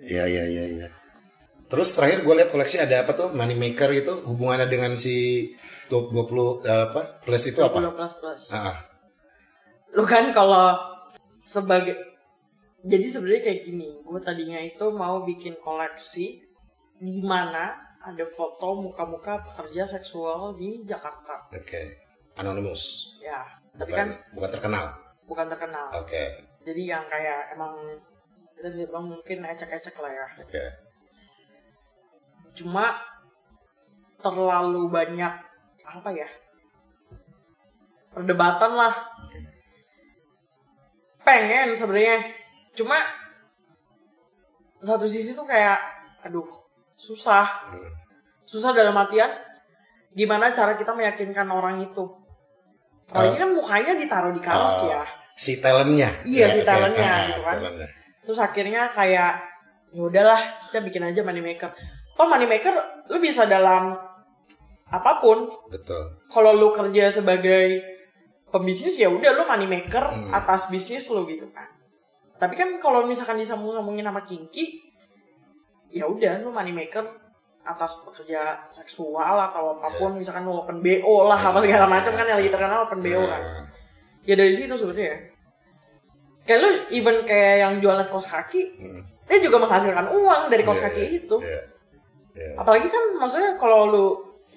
[0.00, 0.88] Ya ya ya ya
[1.70, 3.30] terus terakhir gue lihat koleksi ada apa tuh?
[3.30, 5.46] Money maker itu hubungannya dengan si
[5.86, 7.22] 20 eh, apa?
[7.22, 7.78] Plus itu apa?
[7.78, 8.42] 20 plus plus.
[8.50, 8.74] Ah
[9.94, 10.74] lu kan kalau
[11.42, 11.94] sebagai
[12.82, 13.88] jadi sebenarnya kayak gini.
[14.02, 16.42] Gue tadinya itu mau bikin koleksi
[16.98, 21.52] di mana ada foto muka-muka pekerja seksual di Jakarta.
[21.52, 21.80] Oke.
[22.40, 23.16] Anonymous.
[23.20, 24.84] Ya tapi bukan kan bukan terkenal.
[25.28, 25.86] Bukan terkenal.
[25.94, 26.24] Oke.
[26.66, 27.72] Jadi yang kayak emang
[28.56, 30.26] kita bisa bilang mungkin ecek-ecek lah ya.
[30.42, 30.64] Oke.
[32.56, 32.98] Cuma
[34.20, 35.32] terlalu banyak
[35.80, 36.28] apa ya
[38.12, 38.94] perdebatan lah.
[41.24, 42.20] Pengen sebenarnya.
[42.76, 43.00] Cuma
[44.80, 45.80] satu sisi tuh kayak
[46.24, 46.59] aduh
[47.00, 47.48] susah.
[48.44, 49.30] Susah dalam artian
[50.12, 52.04] gimana cara kita meyakinkan orang itu?
[53.06, 55.02] Kalau ini kan mukanya ditaruh di kaos Oh, ya.
[55.32, 56.12] Si talentnya.
[56.22, 56.68] Iya, si oke.
[56.68, 57.56] talentnya, Ah, gitu si kan.
[57.56, 57.88] talentnya.
[58.20, 59.32] terus akhirnya kayak
[59.90, 61.72] ya udahlah kita bikin aja money maker.
[62.14, 62.70] Oh money maker
[63.08, 63.96] lu bisa dalam
[64.86, 65.48] apa pun.
[65.66, 66.20] Betul.
[66.28, 67.80] Kalau lu kerja sebagai
[68.46, 71.66] pembisnis ya udah lu money maker atas bisnis lu gitu kan.
[72.36, 74.89] Tapi kan kalau misalkan disambung ngomongin sama kinki
[75.90, 77.02] ya udah lu money maker
[77.60, 82.24] atas pekerja seksual atau apa pun misalkan lu open bo lah apa segala macam kan
[82.24, 83.42] yang lagi terkenal open bo kan.
[84.24, 85.28] Ya dari situ sebenarnya.
[86.48, 88.62] Kayak lu even kayak yang jualan kaos kaki
[89.30, 91.36] dia juga menghasilkan uang dari kaos Iya, kaki iya, itu.
[91.38, 91.60] iya.
[92.30, 92.54] Iya.
[92.62, 94.06] apalagi kan maksudnya kalau lu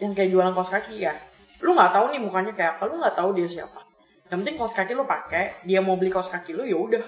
[0.01, 1.13] yang kayak jualan kaos kaki ya
[1.61, 3.81] lu nggak tahu nih mukanya kayak apa lu nggak tahu dia siapa.
[4.31, 7.03] Yang penting kaos kaki lu pakai dia mau beli kaos kaki lu ya udah.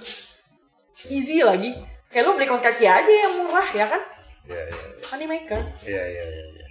[1.10, 1.74] Easy lagi.
[2.12, 4.02] Kayak lu beli kaos kaki aja yang murah ya kan
[4.46, 6.66] Iya, iya, money maker iya, iya, iya, iya.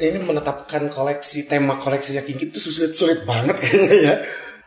[0.00, 4.14] Ini menetapkan koleksi tema koleksinya Kinki itu sulit sulit banget kayaknya ya.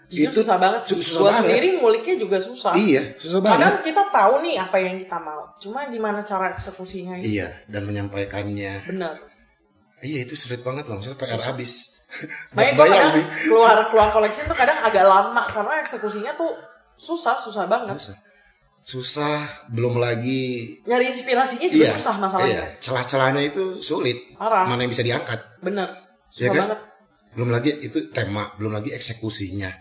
[0.05, 1.41] Jujur susah banget su- susah gua banget.
[1.49, 3.57] sendiri nguliknya juga susah Iya, susah banget.
[3.59, 7.81] kadang kita tahu nih apa yang kita mau cuma gimana cara eksekusinya itu Iya, dan
[7.83, 8.85] menyampaikannya.
[8.85, 9.17] benar
[9.99, 10.99] Iya, itu sulit banget loh.
[10.99, 12.03] Maksudnya PR habis.
[12.51, 13.23] Makanya gua bayang sih.
[13.47, 16.51] keluar keluar koleksi tuh kadang agak lama karena eksekusinya tuh
[16.93, 18.17] susah susah banget Susah.
[18.83, 19.39] Susah,
[19.71, 24.35] belum lagi nyari inspirasinya juga iya, susah masalahnya Iya, celah-celahnya itu sulit.
[24.35, 24.67] Parah.
[24.67, 25.39] Mana yang bisa diangkat?
[25.63, 25.87] bener
[26.35, 26.61] Iya susah kan?
[26.67, 26.79] banget
[27.33, 29.71] Belum lagi itu tema, belum lagi eksekusinya.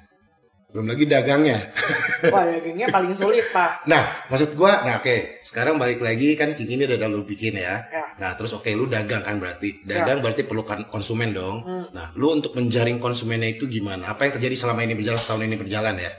[0.73, 1.59] Belum lagi dagangnya.
[2.33, 6.81] wah dagingnya paling sulit pak Nah, maksud gua, nah oke, sekarang balik lagi kan Kiki
[6.81, 7.77] ini udah lu bikin ya.
[7.93, 8.05] Ya.
[8.17, 9.85] Nah, terus oke lu dagang kan berarti.
[9.85, 11.61] Dagang berarti perlu kan konsumen dong.
[11.93, 14.09] Nah, lu untuk menjaring konsumennya itu gimana?
[14.09, 16.13] Apa yang terjadi selama ini berjalan setahun ini berjalan ya?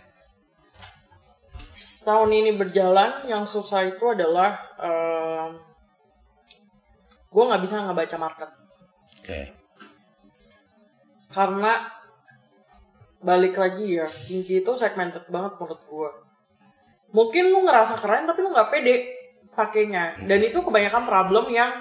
[2.04, 4.60] Setahun ini berjalan yang susah itu adalah
[7.32, 8.50] gue nggak bisa ngebaca market.
[9.24, 9.56] Oke.
[11.32, 11.88] karena
[13.24, 16.12] balik lagi ya kinki itu segmented banget menurut gue
[17.16, 18.96] mungkin lu ngerasa keren tapi lu nggak pede
[19.54, 20.18] pakainya.
[20.28, 21.72] Dan itu kebanyakan problem yang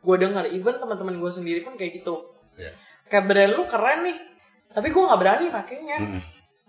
[0.00, 0.48] gue dengar.
[0.48, 2.34] Even teman-teman gue sendiri pun kayak gitu.
[2.58, 2.74] Iya.
[3.06, 4.18] kayak brand lu keren nih
[4.74, 5.98] tapi gue nggak berani pakainya.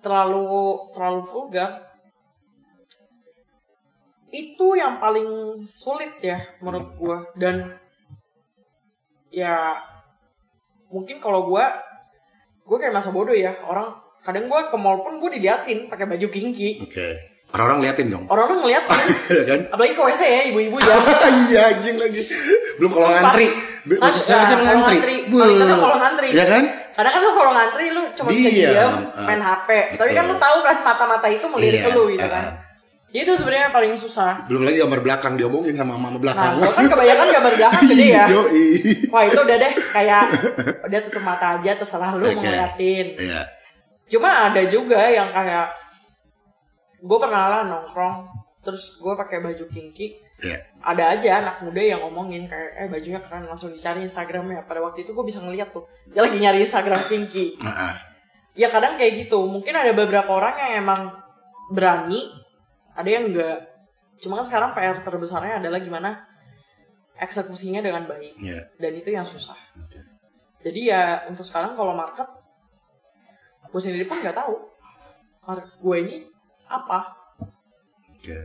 [0.06, 0.45] Terlalu
[0.93, 1.88] terlalu vulgar
[4.29, 5.27] itu yang paling
[5.67, 7.55] sulit ya menurut gue dan
[9.29, 9.77] ya
[10.89, 11.65] mungkin kalau gue
[12.65, 13.89] gue kayak masa bodoh ya orang
[14.21, 17.09] kadang gue ke mall pun gue diliatin pakai baju kinky Oke.
[17.49, 18.29] Orang-orang liatin dong.
[18.29, 19.59] orang-orang ngeliat Iya kan?
[19.73, 20.93] apalagi ke WC ya ibu-ibu ya
[21.49, 22.21] iya anjing lagi.
[22.77, 23.49] Belum kalau ngantri.
[23.89, 24.97] Maksud saya nah, kan ngantri.
[25.33, 26.29] Kalau ngantri.
[26.29, 26.63] Iya kan?
[26.93, 29.01] Kadang kan lu kalau ngantri lu cuma bisa Diam.
[29.17, 29.69] Ah, main HP.
[29.97, 32.29] Tapi kan lu tahu kan mata-mata itu melirik Iya, ke lu gitu ah.
[32.29, 32.45] kan.
[33.10, 34.45] Itu sebenarnya yang paling susah.
[34.45, 36.54] Belum lagi gambar belakang diomongin sama mama Nah, belakang.
[36.58, 38.26] gua kan kebanyakan gambar belakang gede ya.
[38.30, 38.65] Yoi.
[39.10, 40.24] Wah itu udah deh kayak
[40.84, 42.38] udah tutup mata aja terserah lu Oke.
[42.38, 43.06] mau ngeliatin.
[43.17, 43.41] Iya.
[44.08, 45.74] Cuma ada juga yang kayak
[47.00, 48.28] gue pernah lah nongkrong
[48.60, 50.56] terus gue pakai baju kinky Iya.
[50.80, 55.04] ada aja anak muda yang ngomongin kayak eh bajunya keren langsung dicari Instagramnya pada waktu
[55.04, 58.00] itu gue bisa ngeliat tuh dia lagi nyari Instagram kinky Nah,
[58.54, 61.12] ya kadang kayak gitu mungkin ada beberapa orang yang emang
[61.69, 62.24] berani
[62.99, 63.63] ada yang enggak
[64.19, 66.27] cuma kan sekarang PR terbesarnya adalah gimana
[67.15, 68.59] eksekusinya dengan baik Iya.
[68.75, 69.99] dan itu yang susah Oke.
[70.62, 72.27] jadi ya untuk sekarang kalau market
[73.65, 74.55] gue sendiri pun nggak tahu
[75.41, 76.15] market gue ini
[76.65, 77.15] apa
[78.12, 78.35] Oke.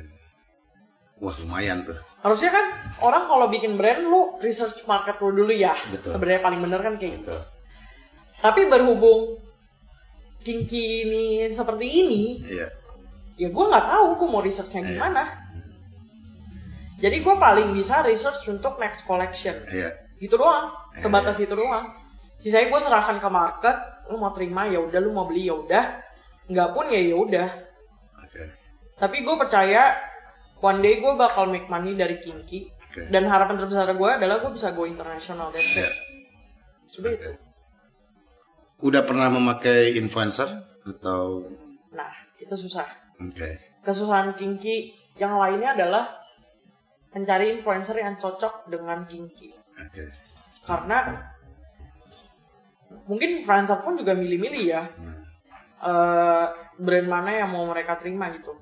[1.16, 1.94] Wah lumayan tuh.
[2.20, 2.66] harusnya kan
[3.00, 7.18] orang kalau bikin brand lu research market lu dulu ya sebenarnya paling bener kan kayak
[7.18, 7.34] gitu
[8.38, 9.38] tapi berhubung
[10.40, 12.68] kinky ini seperti ini Iya.
[13.34, 14.88] Ya gue nggak tahu gue mau researchnya Iya.
[14.94, 15.22] gimana
[16.96, 19.90] jadi gue paling bisa research untuk next collection Iya.
[20.18, 21.90] gitu doang sebatas itu doang
[22.38, 25.84] sisanya gue serahkan ke market lu mau terima ya udah lu mau beli ya udah
[26.44, 27.48] nggak pun ya ya udah
[28.20, 28.42] Oke.
[28.96, 29.96] tapi gue percaya
[30.60, 33.08] one day gue bakal make money dari kinky Oke.
[33.08, 35.84] dan harapan terbesar gue adalah gue bisa go internasional that's Iya.
[35.84, 35.94] it
[36.84, 37.26] Sudah itu.
[38.80, 40.46] Udah pernah memakai influencer
[40.84, 41.42] atau?
[41.90, 42.86] nah itu susah
[43.20, 43.50] Oke.
[43.82, 46.04] kesusahan kinky yang lainnya adalah
[47.14, 50.04] mencari influencer yang cocok dengan kinky Oke.
[50.66, 50.98] karena
[53.04, 54.82] mungkin influencer pun juga milih-milih ya
[55.84, 56.46] Eh,
[56.80, 58.56] brand mana yang mau mereka terima gitu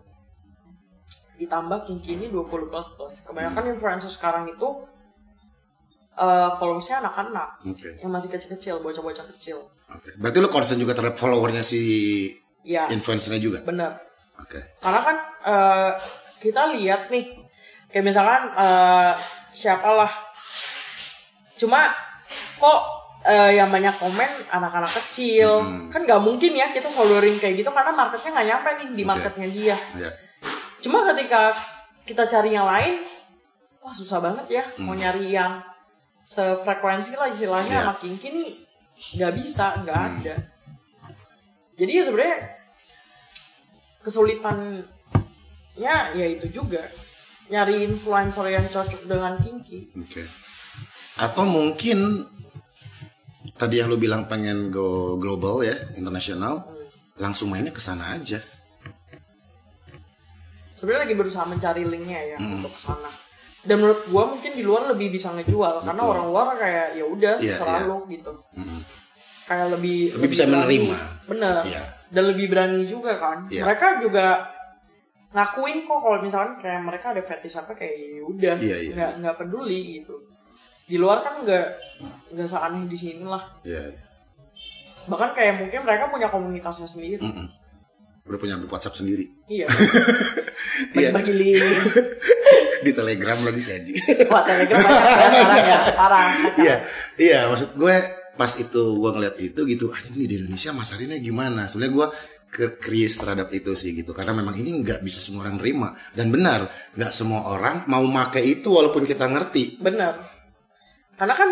[1.38, 4.68] ditambah kinky ini 20 plus plus kebanyakan influencer sekarang itu
[6.12, 7.88] eh followersnya anak-anak Oke.
[8.02, 9.62] yang masih kecil-kecil bocah-bocah kecil
[9.94, 10.18] Oke.
[10.18, 11.80] Berarti lu concern juga terhadap followernya si
[12.66, 13.58] ya influencernya juga?
[13.62, 14.02] bener
[14.42, 14.58] Oke.
[14.78, 15.90] karena kan eh,
[16.38, 17.30] kita lihat nih
[17.88, 19.12] kayak misalkan eh,
[19.52, 20.10] siapalah.
[21.54, 21.86] Cuma
[22.58, 22.80] kok
[23.22, 25.62] eh, yang banyak komen anak-anak kecil.
[25.88, 29.46] Kan nggak mungkin ya kita following kayak gitu karena marketnya nggak nyampe nih di marketnya
[29.48, 29.76] dia.
[29.96, 30.10] Iya.
[30.82, 31.54] cuma ketika
[32.02, 32.98] kita cari yang lain
[33.78, 35.62] wah susah banget ya mau nyari yang
[36.26, 37.86] sefrekuensi lah istilahnya Iya.
[37.86, 38.50] sama Kinki nih
[39.14, 40.34] nggak bisa nggak ada.
[41.72, 42.38] Jadi ya sebenarnya
[44.02, 44.82] kesulitannya
[45.74, 46.82] ya itu juga
[47.48, 50.22] nyari influencer yang cocok dengan Kinki Oke.
[51.16, 51.98] Atau mungkin
[53.54, 56.64] tadi yang lu bilang pengen go global ya, internasional,
[57.16, 58.40] langsung mainnya ke sana aja.
[60.72, 63.06] sebenarnya lagi berusaha mencari linknya ya untuk ke sana
[63.62, 66.10] dan menurut gua mungkin di luar lebih bisa ngejual karena Betul.
[66.10, 67.86] orang luar kayak ya udah Iya, terserah iya.
[67.86, 68.32] lo gitu
[69.46, 70.58] kayak lebih Lebih bisa berani.
[70.58, 70.96] menerima.
[71.30, 71.82] bener Iya.
[72.12, 73.64] Dan lebih berani juga kan Iya.
[73.64, 74.26] mereka juga
[75.32, 78.92] ngakuin kok kalau misalkan kayak mereka ada fetish apa kayak ya udah Iya, iya.
[78.92, 80.14] nggak nggak peduli gitu
[80.84, 81.66] di luar kan nggak
[82.30, 83.80] nggak seaneh di sini lah Iya.
[83.88, 84.02] iya.
[85.02, 87.48] bahkan kayak mungkin mereka punya komunitasnya sendiri Mm-mm.
[88.22, 89.26] Udah punya grup WhatsApp sendiri.
[89.50, 89.66] iya
[90.94, 91.10] Iya.
[91.10, 91.58] bagi-bagi link
[92.82, 93.78] Di Telegram lagi sih.
[94.26, 96.26] Wah, telegram banyak ya sekarang ya parah.
[96.54, 96.76] Iya,
[97.16, 97.94] iya maksud gue
[98.32, 101.68] pas itu gue ngeliat itu gitu, ah ini di Indonesia masarinnya gimana?
[101.68, 102.08] Sebenarnya gue
[102.52, 106.28] ke curious terhadap itu sih gitu, karena memang ini nggak bisa semua orang terima dan
[106.28, 109.80] benar nggak semua orang mau make itu walaupun kita ngerti.
[109.80, 110.16] Bener.
[111.16, 111.48] Karena kan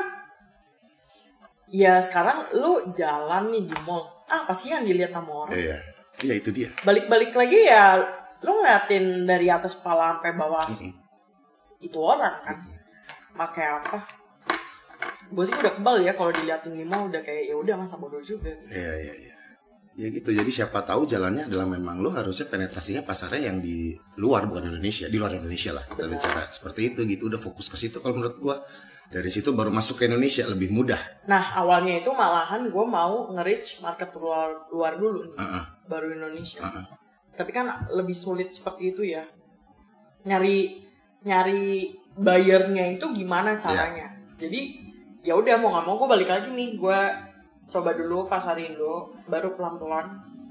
[1.73, 4.05] ya sekarang lu jalan nih di mall.
[4.29, 5.57] Ah, pasti yang dilihat sama orang.
[5.57, 5.77] Iya,
[6.21, 6.69] iya itu dia.
[6.85, 7.97] Balik-balik lagi ya
[8.45, 10.64] lu ngeliatin dari atas kepala sampai bawah.
[11.81, 12.57] Itu orang kan.
[13.33, 14.19] Pakai apa?
[15.31, 18.23] Gue sih udah kebal ya kalau diliatin di mall udah kayak ya udah masa bodoh
[18.23, 18.51] juga.
[18.71, 19.35] Iya, iya, iya.
[20.01, 24.47] Ya gitu, jadi siapa tahu jalannya adalah memang lo harusnya penetrasinya pasarnya yang di luar
[24.49, 27.99] bukan Indonesia, di luar Indonesia lah kita bicara seperti itu gitu, udah fokus ke situ
[28.01, 28.57] kalau menurut gua
[29.11, 31.27] dari situ baru masuk ke Indonesia lebih mudah.
[31.27, 35.64] Nah awalnya itu malahan gue mau nge-reach market luar luar dulu nih, Heeh.
[35.90, 36.62] baru Indonesia.
[37.35, 39.27] Tapi kan lebih sulit seperti itu ya.
[40.25, 40.87] Nyari
[41.27, 44.16] nyari bayarnya itu gimana caranya?
[44.40, 44.88] jadi
[45.20, 47.00] ya udah mau nggak mau gue balik lagi nih gue
[47.68, 50.06] coba dulu pasarin dulu baru pelan pelan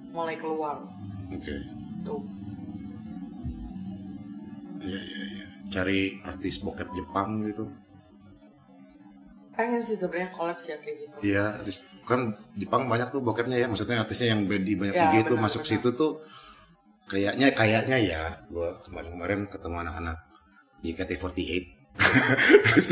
[0.09, 0.77] mulai keluar
[1.29, 1.55] Oke.
[2.01, 2.21] tuh
[4.79, 5.45] Iya iya iya.
[5.67, 7.67] Cari artis bokep Jepang gitu.
[9.51, 13.67] pengen sih sebenarnya kolaps ya kayak gitu Iya, artis kan Jepang banyak tuh bokepnya ya.
[13.67, 15.71] Maksudnya artisnya yang di banyak Ya, IG itu masuk benar.
[15.75, 16.23] situ tuh
[17.05, 18.23] kayaknya kayaknya ya.
[18.47, 20.17] Gua kemarin-kemarin ketemu anak-anak
[20.79, 21.78] JKT48.
[22.69, 22.87] Terus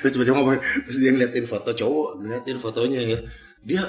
[0.00, 3.18] terus tiba-tiba ngomong terus dia ngeliatin foto cowok ngeliatin fotonya ya.
[3.66, 3.82] Dia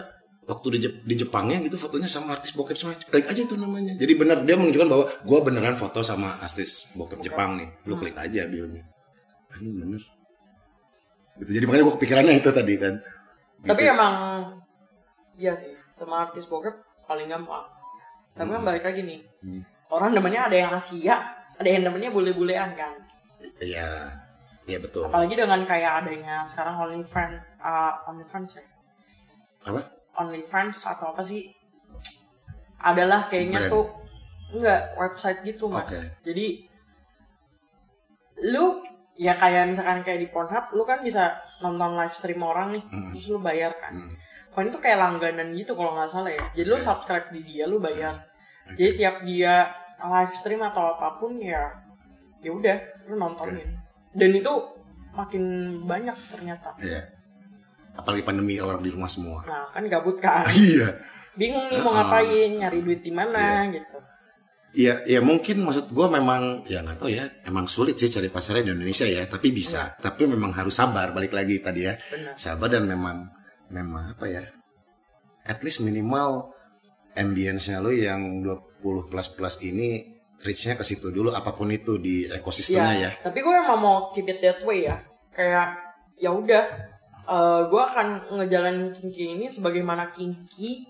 [0.48, 3.94] waktu di, Jep- di Jepangnya gitu fotonya sama artis bokep sama klik aja tuh namanya.
[4.00, 7.68] Jadi benar dia menunjukkan bahwa gua beneran foto sama artis bokep Jepang nih.
[7.86, 8.82] Lu klik aja bionya.
[9.60, 10.02] Ini bener.
[11.44, 12.94] Gitu jadi makanya gua kepikirannya itu tadi kan.
[13.68, 13.94] Tapi Gitu.
[13.94, 14.16] emang
[15.36, 16.74] iya sih sama artis bokep
[17.06, 17.68] paling gampang.
[18.34, 19.20] Tapi kan balik lagi nih
[19.92, 21.16] orang namanya ada yang Asia
[21.58, 22.94] ada yang namanya bule-bulean kan?
[23.62, 24.10] Iya
[24.67, 25.08] iya betul.
[25.08, 28.63] Apalagi dengan kayak adanya sekarang OnlyFans uh, OnlyFans ya?
[29.67, 29.82] Apa?
[30.19, 31.47] OnlyFans atau apa sih?
[32.77, 33.73] Adalah kayaknya Brand.
[33.73, 33.86] tuh
[34.53, 35.88] enggak website gitu mas.
[35.88, 35.99] Oke.
[36.23, 36.47] jadi
[38.53, 38.86] lu
[39.17, 43.10] ya kayak misalkan kayak di Pornhub lu kan bisa nonton live stream orang nih Hmm.
[43.12, 43.97] terus lu bayar kan.
[44.53, 46.43] Koin itu kayak langganan gitu kalau nggak salah ya?
[46.53, 48.13] Jadi lu subscribe di dia lu bayar.
[48.77, 51.65] Jadi tiap dia live stream atau apa pun ya
[52.45, 52.77] ya udah
[53.10, 53.65] lu nontonin
[54.17, 54.53] dan itu
[55.13, 55.43] makin
[55.86, 56.73] banyak ternyata.
[56.82, 57.01] Iya.
[57.97, 59.45] Apalagi pandemi orang di rumah semua.
[59.45, 60.45] Nah kan gabut kan.
[60.53, 60.97] Iya.
[61.38, 63.97] Bingung nih mau ngapain nyari duit di mana gitu.
[64.77, 68.67] Iya, ya mungkin maksud gue memang ya nggak tahu ya, emang sulit sih cari pasarnya
[68.67, 72.38] di Indonesia ya, tapi bisa, tapi memang harus sabar balik lagi tadi ya, Benar.
[72.38, 73.25] sabar dan memang
[73.73, 74.43] memang apa ya,
[75.49, 76.53] at least minimal
[77.17, 82.26] ambience-nya lo yang 20 plus plus ini reach-nya ke situ dulu apa pun itu di
[82.26, 83.10] ekosistemnya ya.
[83.26, 85.02] tapi gue emang mau keep it that way ya.
[85.34, 85.78] Kayak
[86.17, 86.63] ya udah
[87.26, 90.86] eh, gue akan ngejalanin kinki ini sebagaimana kinki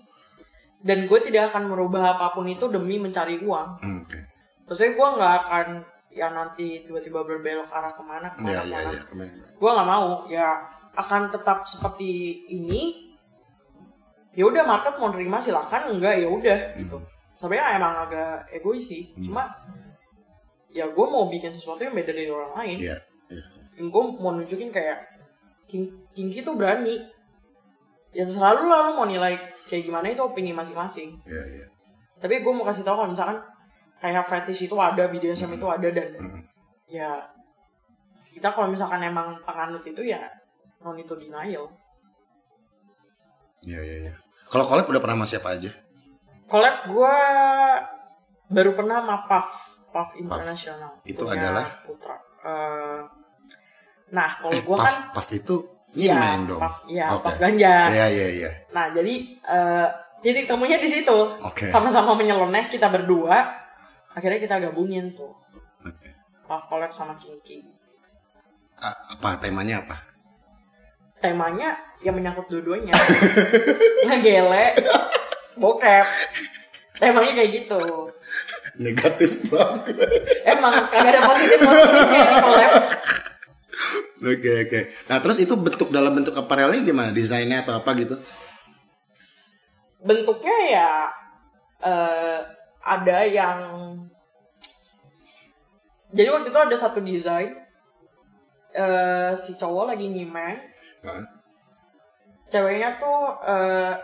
[0.78, 3.68] dan gue tidak akan merubah apa pun itu demi mencari uang.
[3.82, 4.18] Hmm, Oke,
[4.64, 5.66] maksudnya gue nggak akan
[6.08, 8.90] yang nanti tiba-tiba berbelok arah ke mana ke mana ya ya ke mana.
[8.90, 9.32] ya, Kemarin.
[9.58, 10.48] gue nggak mau ya
[10.94, 12.10] akan tetap seperti
[12.48, 13.10] ini.
[14.32, 16.98] Ya udah market mau nerima silakan enggak ya udah gitu
[17.38, 19.46] sebenarnya emang agak egois sih cuma
[20.68, 22.96] ya gue mau bikin sesuatu yang beda dari orang lain Iya,
[23.30, 23.44] iya.
[23.78, 24.98] gue mau nunjukin kayak
[25.70, 26.98] King, Kinky tuh berani
[28.10, 29.38] ya selalu lah lu mau nilai
[29.70, 31.66] kayak gimana itu opini masing-masing Iya, iya.
[32.18, 33.38] tapi gue mau kasih tahu kalau misalkan
[34.02, 36.08] kayak fetish itu ada BDSM itu ada dan
[36.90, 37.22] ya
[38.34, 40.26] kita kalau misalkan emang penganut itu ya
[40.82, 41.70] non itu denial
[43.66, 44.14] Iya, iya, iya.
[44.48, 45.68] Kalau collab udah pernah sama siapa aja?
[46.48, 47.14] Collab gue
[48.48, 49.50] baru pernah sama Puff
[49.88, 51.64] Puff International Itu adalah?
[51.84, 53.00] Putra Eh,
[54.08, 55.56] nah kalau Eh, gue kan Puff itu
[55.88, 56.60] Iya, nyimeng dong.
[56.60, 57.24] Puff, iya, Oke.
[57.24, 57.88] Puff ganja.
[57.88, 58.50] Iya, iya, iya.
[58.70, 59.88] Nah, jadi eh
[60.20, 61.16] titik temunya di situ.
[61.40, 61.72] Oke.
[61.72, 63.40] Sama-sama menyeleneh kita berdua.
[64.12, 65.32] Akhirnya kita gabungin tuh.
[65.80, 66.12] Oke.
[66.44, 67.64] Puff collab sama Kinky.
[68.78, 69.96] A- apa temanya apa?
[71.18, 71.72] Temanya
[72.04, 72.92] yang menyangkut dua-duanya.
[74.06, 74.64] Ngegele,
[75.58, 76.06] bokep.
[76.98, 77.82] Temanya kayak gitu.
[78.78, 79.94] Negatif banget.
[80.46, 82.72] Emang kagak ada positif positifnya collab.
[84.18, 84.80] Oke oke.
[85.06, 87.14] Nah terus itu bentuk dalam bentuk aparelnya gimana?
[87.14, 88.18] Desainnya atau apa gitu?
[90.02, 90.90] Bentuknya ya
[91.78, 92.38] eh
[92.82, 93.58] ada yang
[96.10, 97.54] jadi waktu itu ada satu desain
[98.74, 100.58] eh si cowok lagi nyimeng
[101.06, 101.22] Hah?
[102.48, 103.94] ceweknya tuh eh,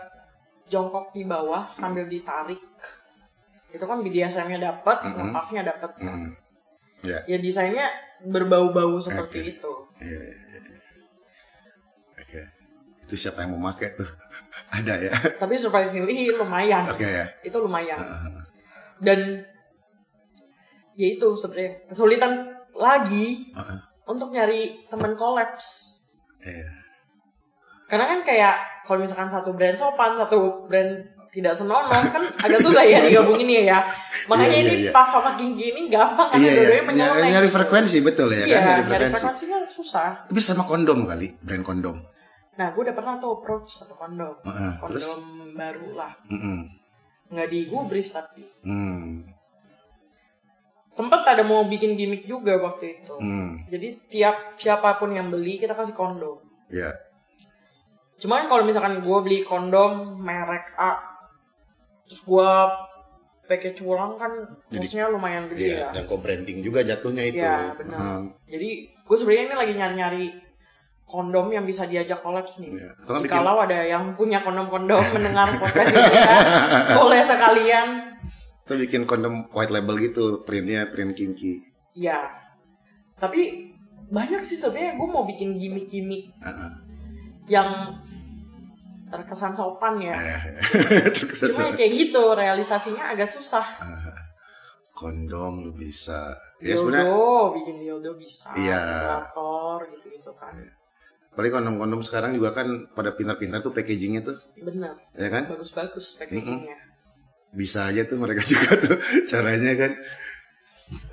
[0.69, 2.59] jongkok di bawah sambil ditarik
[3.75, 5.91] itu kan BDSM-nya dapat, ngepafnya dapat.
[5.99, 6.31] Hmm.
[7.03, 7.19] Ya.
[7.27, 7.85] Ya desainnya
[8.23, 9.51] berbau-bau seperti Oke.
[9.59, 9.73] itu.
[9.99, 10.79] Iya, iya, iya.
[12.17, 12.41] Oke.
[13.03, 14.07] Itu siapa yang mau pakai tuh?
[14.79, 15.13] Ada ya.
[15.43, 16.87] Tapi surprisingly lumayan.
[16.87, 17.27] Oke ya.
[17.43, 17.99] Itu lumayan.
[18.97, 19.43] Dan
[20.95, 22.31] ya itu sebenarnya kesulitan
[22.71, 23.79] lagi Heeh.
[24.07, 25.99] untuk nyari teman kolaps.
[26.39, 26.84] Iya.
[27.85, 30.89] Karena kan kayak kalau misalkan satu brand sopan, satu brand
[31.29, 33.79] tidak senonoh kan agak susah ya digabungin ya ya.
[34.25, 34.91] Makanya Iya, iya, ini iya.
[34.91, 36.55] Puff sama Kinky ini gampang karena Iya, iya.
[36.55, 37.29] dua-duanya Nyari, menyeleneh.
[37.29, 38.47] nyari frekuensi betul ya Iya, kan?
[38.47, 39.13] Nyari nyari frekuensi.
[39.13, 40.09] frekuensinya susah.
[40.25, 41.97] Tapi sama kondom kali, brand kondom.
[42.55, 44.31] Nah, gue udah pernah tuh approach satu kondom.
[44.41, 45.07] Heeh, kondom terus?
[45.53, 46.11] baru lah.
[46.25, 46.59] Mm-mm.
[47.27, 48.47] Nggak digubris tapi.
[48.61, 49.27] Hmm.
[50.89, 53.11] Sempet ada mau bikin gimmick juga waktu itu.
[53.13, 53.59] Hmm.
[53.67, 56.39] Jadi tiap siapa pun yang beli kita kasih kondom.
[56.71, 56.95] Ya.
[58.15, 60.95] Cuman kalau misalkan gue beli kondom merek A,
[62.03, 62.49] terus gue
[63.45, 64.31] pakai culang kan
[64.67, 65.89] kosnya lumayan gede Iya, ya.
[65.93, 67.39] dan co-branding juga jatuhnya itu.
[67.39, 67.99] Iya benar.
[67.99, 68.33] Hmm.
[68.45, 70.25] Jadi gue sebenarnya ini lagi nyari-nyari
[71.05, 72.73] kondom yang bisa diajak kolaps nih.
[72.73, 76.37] Iya, atau nggak bikin- Kalau ada yang punya kondom-kondom mendengar podcast ini ya,
[76.97, 77.87] boleh sekalian.
[78.65, 81.61] Kita bikin kondom white label gitu, printnya print kinky.
[81.93, 82.33] Ya,
[83.15, 83.69] tapi
[84.05, 86.33] banyak sih sebenarnya gue mau bikin gimmick-gimmick.
[87.45, 87.69] Yang
[89.09, 90.15] terkesan sopan ya.
[91.15, 93.63] Terkesan Cuma ya kayak gitu realisasinya agak susah.
[94.99, 96.33] kondom lu bisa.
[96.63, 97.11] Ya sebenarnya
[97.51, 98.55] bikin dildo bisa.
[98.55, 98.79] Iya.
[98.79, 100.55] Vibrator gitu-gitu kan.
[101.35, 102.63] paling kondom-kondom sekarang juga kan
[102.95, 104.95] pada pintar-pintar tuh packagingnya tuh, Bener.
[105.19, 105.43] ya kan?
[105.51, 106.79] Bagus-bagus packagingnya.
[107.51, 108.95] Bisa aja tuh mereka juga tuh
[109.27, 109.91] caranya kan.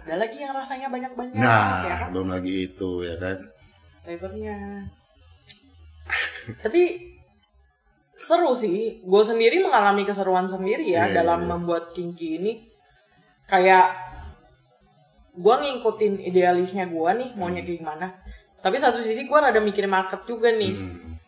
[0.07, 2.09] Ada lagi yang rasanya banyak-banyak Nah, ya kan?
[2.14, 3.35] belum lagi itu ya kan.
[4.07, 4.59] Flavornya.
[6.62, 6.83] Tapi
[8.12, 9.03] seru sih.
[9.03, 11.49] Gue sendiri mengalami keseruan sendiri ya Iya, dalam iya.
[11.55, 12.53] membuat kinky ini.
[13.47, 13.93] Kayak
[15.33, 18.07] gue ngikutin idealisnya gue nih maunya kayak gimana.
[18.62, 20.73] Tapi satu sisi gue rada mikir market juga nih.
[20.75, 21.19] Hmm.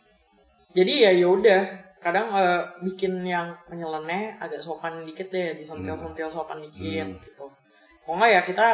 [0.74, 1.82] Jadi ya yaudah.
[2.04, 7.48] Kadang eh, bikin yang menyeleneh agak sopan dikit deh, disentil-sentil sopan dikit gitu.
[8.04, 8.66] Kalau nggak ya kita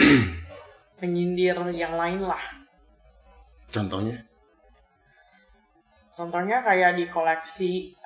[1.04, 2.40] menyindir yang lain lah.
[3.68, 4.29] Contohnya?
[6.20, 7.96] Contohnya kayak di koleksi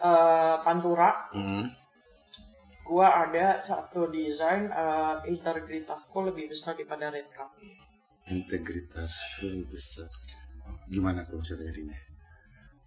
[0.00, 1.68] eh, Pantura, Hmm.
[2.80, 7.52] gua ada satu desain eh, integritasku lebih besar daripada red cup.
[8.24, 10.08] Integritas lebih besar.
[10.88, 11.98] Gimana tuh maksudnya jadinya?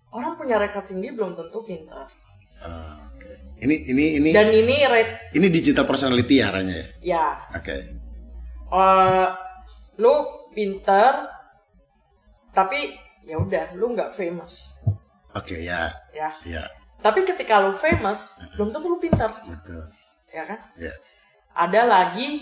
[0.09, 2.09] Orang punya rekap tinggi belum tentu pintar.
[2.57, 3.29] Ah, Oke.
[3.61, 6.87] Ini ini ini Dan ini red ini digital personality ya arahnya ya.
[7.05, 7.77] ya, Oke.
[8.65, 9.27] eh,
[10.01, 10.13] lu
[10.49, 11.29] pintar,
[12.49, 14.81] tapi ya udah, lu nggak famous,
[15.31, 15.89] Oke ya.
[16.11, 16.33] ya.
[16.43, 16.63] Ya,
[16.99, 19.83] Tapi ketika lu famous, belum tentu lu pintar, betul.
[20.29, 20.59] ya kan?
[20.75, 20.93] Ya.
[21.51, 22.39] ada lagi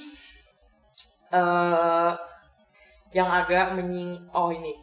[1.30, 2.12] eh
[3.10, 4.74] yang agak menying oh ini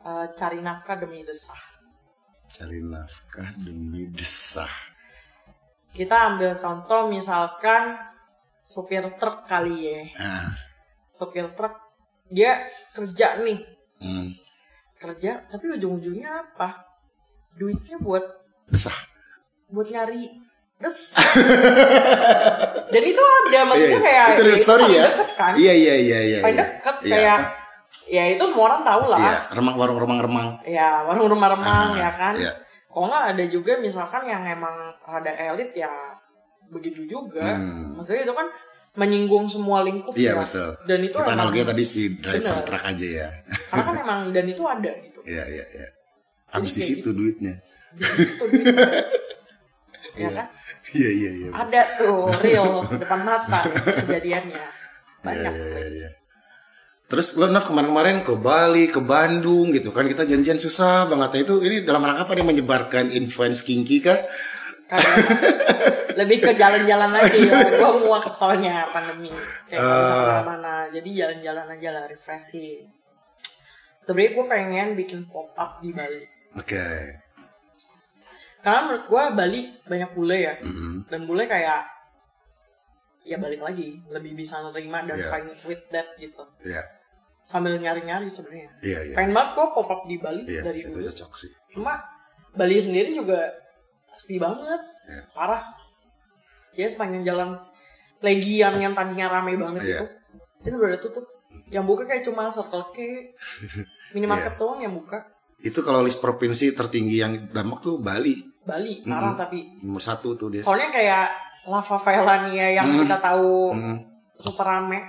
[0.00, 1.56] eh, cari nafkah demi desah
[2.44, 4.68] Cari nafkah demi desah.
[5.90, 7.96] kita ambil contoh misalkan
[8.62, 10.48] supir truk kali ya Ah.
[11.08, 11.72] supir truk
[12.28, 12.60] dia
[12.92, 13.60] kerja nih
[13.94, 14.34] Hmm.
[15.04, 16.82] Kerja tapi ujung-ujungnya apa
[17.54, 18.24] duitnya buat
[18.66, 18.96] Desah.
[19.68, 20.26] buat nyari
[20.74, 21.22] desah
[22.92, 25.02] dan itu ada maksudnya Iya, kayak itu the story ya.
[25.06, 26.38] deket kan Iya iya iya iya.
[26.40, 26.64] paling iya.
[26.66, 27.38] deket Iya, kayak
[28.04, 30.46] ya itu semua orang tahu lah Iya, remang warung remang remang.
[30.64, 32.52] ya warung rumah remang Ah, ya kan iya.
[32.86, 35.90] kalau nggak ada juga misalkan yang emang rada elit ya
[36.68, 37.94] begitu juga Hmm.
[37.94, 38.46] maksudnya itu kan
[38.94, 40.70] menyinggung semua lingkup Iya ya betul.
[40.86, 42.66] dan itu Kita emang analoginya tadi si driver Bener.
[42.66, 43.28] truk aja ya.
[43.68, 45.86] karena kan emang dan itu ada gitu Iya iya iya.
[46.50, 47.54] Habis di situ duitnya.
[47.92, 48.86] di situ duitnya.
[50.14, 50.46] ya kan
[50.94, 51.50] Iya iya iya.
[51.50, 53.60] ada tuh real depan mata
[54.06, 55.86] kejadiannya Iya banyak iya iya.
[55.90, 56.10] iya.
[57.04, 61.40] Terus lo Naf kemarin-kemarin ke Bali, ke Bandung gitu kan kita janjian susah banget Nah,
[61.42, 64.16] itu ini dalam rangka apa dia menyebarkan influence kinky kah?
[64.86, 65.02] Kayak
[66.16, 69.30] lebih ke jalan-jalan aja ya gue muak soalnya pandemi
[69.66, 70.12] kayak bisa Ah.
[70.12, 72.86] ke mana-mana jadi jalan-jalan aja lah refreshing
[73.98, 76.22] sebenarnya gue pengen bikin pop up di Bali
[76.54, 76.84] Oke.
[78.60, 80.54] karena menurut gue Bali banyak bule ya
[81.06, 81.84] dan bule kayak
[83.22, 85.28] ya balik lagi lebih bisa nerima dan Iya.
[85.28, 86.80] fine with that gitu Iya.
[87.42, 89.14] sambil nyari-nyari sebenarnya Iya iya.
[89.14, 91.50] pengen banget gue pop up di Bali Iya, dari itu dulu cocok sih.
[91.72, 91.96] cuma
[92.52, 93.40] Bali sendiri juga
[94.10, 95.22] sepi banget Iya.
[95.32, 95.64] parah
[96.74, 97.48] jadi sepanjang jalan
[98.20, 100.00] Legian yang tadinya rame banget Iya.
[100.00, 100.06] itu
[100.64, 101.24] itu udah tutup
[101.68, 102.98] yang buka kayak cuma Circle K
[104.12, 104.58] minimarket Iya.
[104.58, 105.22] doang yang buka
[105.56, 108.36] Itu kalau list provinsi tertinggi yang dampak tuh Bali.
[108.60, 110.60] Bali parah tapi Nomor satu tuh dia.
[110.60, 111.26] soalnya kayak
[111.64, 113.96] Lava Velania yang kita tahu Hmm.
[114.36, 115.00] super rame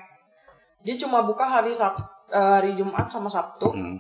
[0.82, 1.98] dia cuma buka hari Sab
[2.28, 3.96] eh, hari Jumat sama Sabtu Hmm.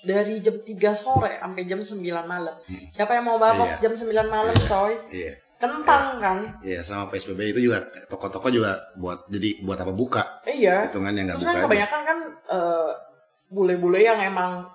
[0.00, 2.54] dari jam 3 sore sampai jam 9 malam
[2.90, 3.82] siapa yang mau babak Iya.
[3.82, 5.34] jam 9 malam coy Iya.
[5.56, 10.84] Kentang kan Iya sama PSBB itu juga toko-toko juga buat jadi buat apa buka iya
[10.84, 11.66] hitungannya nggak terus buka kan aja.
[11.66, 12.18] kebanyakan kan
[12.52, 12.90] eh,
[13.48, 14.68] bule-bule yang emang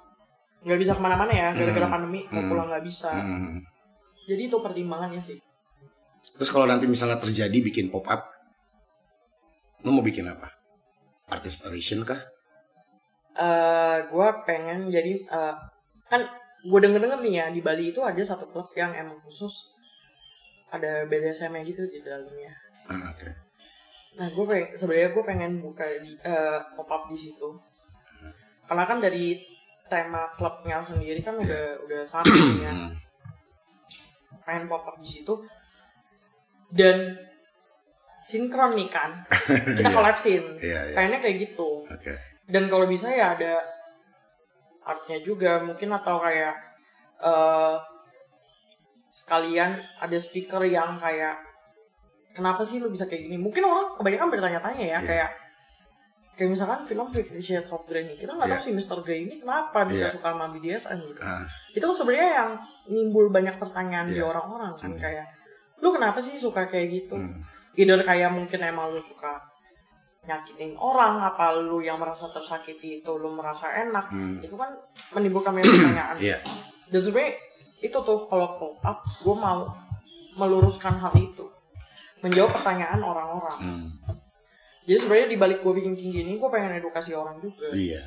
[0.61, 3.61] nggak bisa ke mana-mana ya gara-gara pandemi mau pulang nggak bisa Hmm.
[4.25, 5.37] jadi itu pertimbangannya sih
[6.31, 8.21] Terus kalau nanti misalnya terjadi bikin pop up,
[9.79, 10.53] lo mau bikin apa?
[11.27, 12.17] Art installation kah?
[13.33, 15.53] eh gue pengen jadi eh,
[16.05, 16.21] kan
[16.61, 19.71] gue denger denger nih ya di Bali itu ada satu klub yang emang khusus
[20.71, 22.53] ada BDSM nya gitu di dalamnya
[22.83, 23.29] Ah, Oke.
[24.13, 27.49] nah gue pengen sebenarnya gue pengen buka di eh, pop up di situ
[28.65, 29.39] karena kan dari
[29.85, 32.91] tema klubnya sendiri kan udah udah sama ya Hmm.
[34.41, 35.35] pengen pop up di situ
[36.69, 37.15] dan
[38.17, 39.23] sinkron nih kan
[39.77, 40.95] kita collapsin Iya, iya.
[40.95, 42.13] pengennya kayak gitu Oke.
[42.47, 43.59] dan kalau bisa ya ada
[44.81, 46.55] artnya juga mungkin atau kayak
[47.21, 47.75] eh
[49.11, 51.35] sekalian ada speaker yang kayak
[52.31, 54.99] kenapa sih lu bisa kayak gini mungkin orang kebanyakan bertanya-tanya ya Iya.
[55.03, 55.29] kayak
[56.31, 58.65] kayak misalkan film Fifty Shades of Grey ini kita nggak tahu Iya.
[58.65, 58.97] si Mr.
[59.03, 60.15] Grey ini kenapa bisa Iya.
[60.15, 62.49] suka sama BDSM gitu Ah, itu kan sebenarnya yang
[62.87, 64.25] nimbul banyak pertanyaan di Iya.
[64.25, 65.27] orang-orang kan kayak
[65.77, 67.43] lu kenapa sih suka kayak gitu Hmm.
[67.75, 69.43] either kayak mungkin emang lu suka
[70.21, 74.05] nyakitin orang apa lu yang merasa tersakiti itu lu merasa enak
[74.39, 74.69] itu kan
[75.11, 76.15] menimbulkan banyak pertanyaan.
[76.15, 76.37] Iya.
[76.87, 77.33] dan sebenarnya
[77.81, 79.65] itu tuh kalau pop up gue mau
[80.37, 81.45] meluruskan hal itu.
[82.21, 83.59] Menjawab pertanyaan orang-orang.
[83.61, 83.89] Hmm.
[84.81, 87.69] jadi sebenarnya di balik gue bikin tinggi ini gue pengen edukasi orang juga.
[87.73, 88.01] Iya.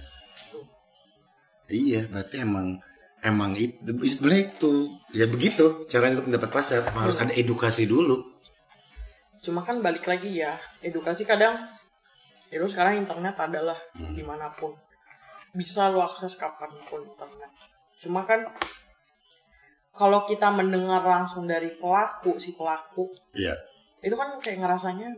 [1.70, 2.78] Iya, berarti emang
[3.24, 4.72] emang itu sebenarnya itu
[5.16, 8.36] ya begitu caranya untuk mendapat pasar emang harus ada edukasi dulu.
[9.44, 11.52] cuma kan balik lagi ya edukasi kadang
[12.48, 14.72] ya lu sekarang internet adalah di mana pun.
[15.54, 17.50] Bisa lu akses kapan pun internet.
[18.00, 18.44] Cuma kan
[19.94, 23.54] kalau kita mendengar langsung dari pelaku si pelaku Iya.
[24.00, 25.08] itu kan kayak ngerasanya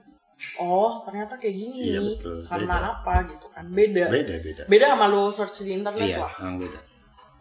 [0.59, 2.45] oh ternyata kayak gini Iya, betul.
[2.45, 2.89] karena Beda.
[2.95, 4.63] apa gitu kan beda Beda beda.
[4.67, 6.81] beda sama lu search di internet Iya, lah emang beda.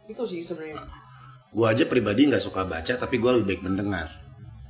[0.08, 0.80] itu sih sebenarnya
[1.52, 4.08] Gua aja pribadi nggak suka baca tapi gua lebih baik mendengar.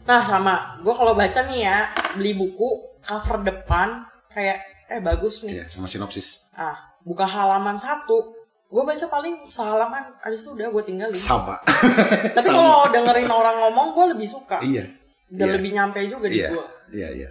[0.03, 1.78] nah sama gue kalau baca nih ya
[2.13, 2.70] beli buku
[3.01, 6.53] cover depan kayak eh bagus nih Iya, sama sinopsis.
[6.53, 8.34] ah buka halaman satu
[8.66, 11.55] gue baca paling sehalaman abis itu udah gue tinggalin Sama.
[12.34, 14.84] tapi kalau dengerin orang ngomong gue lebih suka iya.
[15.28, 15.55] dan Iya.
[15.55, 16.49] lebih nyampe juga di Iya.
[16.49, 17.30] gue Iya, iya.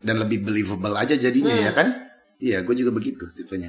[0.00, 1.62] Dan lebih believable aja jadinya Hmm.
[1.62, 1.86] ya kan?
[2.36, 3.68] Iya, gue juga begitu tipenya.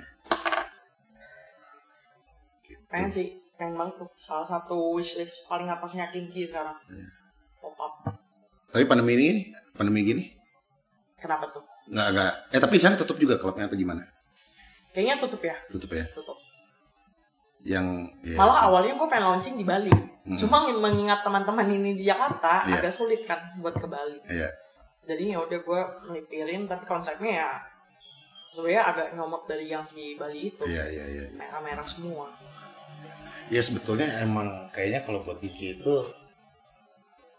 [2.87, 7.07] pengen sih pengen banget tuh salah satu wishlist paling atasnya kinki sekarang Iya.
[7.57, 7.93] pop up
[8.67, 9.31] Tapi pandemi ini,
[9.73, 10.23] pandemi gini,
[11.15, 12.33] kenapa tuh nggak nggak.
[12.49, 13.99] Eh tapi sana tutup juga klubnya atau gimana?
[14.91, 16.03] kayaknya tutup ya Tutup ya.
[16.11, 16.35] tutup
[17.61, 17.87] Yang
[18.25, 18.65] ya, malah sih.
[18.65, 19.93] awalnya gue pengen launching di Bali
[20.37, 22.77] cuma mengingat teman-teman ini di Jakarta Iya.
[22.77, 24.49] agak sulit kan buat ke Bali Iya.
[25.03, 27.49] jadi ya udah gue melipirin tapi konsepnya ya
[28.49, 31.25] sebenarnya agak nyomot dari yang si Bali itu Iya, iya, iya.
[31.25, 31.37] iya.
[31.37, 32.29] merah-merah semua
[33.47, 35.93] Ya sebetulnya emang kayaknya kalau buat Kiki itu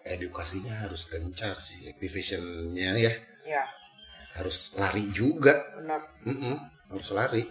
[0.02, 3.12] edukasinya harus gencar sih, activationnya ya
[3.46, 3.62] ya
[4.34, 6.56] harus lari juga, benar Mm-mm,
[6.88, 7.44] harus lari.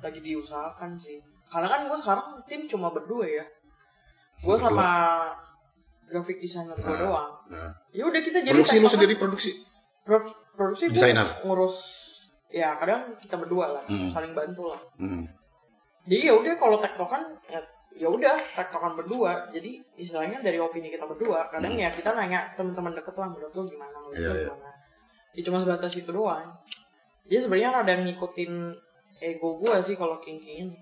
[0.00, 3.44] Lagi diusahakan sih karena kan gue sekarang tim cuma berdua ya
[4.38, 4.88] gue sama
[6.04, 9.50] graphic designer gue doang Nah, ya udah kita jadi produksi lu sendiri produksi.
[10.02, 10.24] Pro-
[10.54, 11.24] produksi Desainer.
[11.42, 11.76] ngurus
[12.48, 14.08] ya kadang kita berdua lah Hmm.
[14.08, 15.24] saling bantu lah Hmm.
[16.04, 17.60] jadi ya udah kalau tektokan ya
[17.94, 22.94] ya udah tektokan berdua jadi istilahnya dari opini kita berdua kadang ya kita nanya teman-teman
[22.94, 24.22] deket lah menurut lo gimana menurut Hmm.
[24.22, 24.46] Iya, lo iya.
[24.46, 24.70] gimana
[25.30, 26.44] ya cuma sebatas itu doang
[27.24, 28.52] jadi sebenarnya rada ngikutin
[29.20, 30.76] ego gue sih kalau kinki ini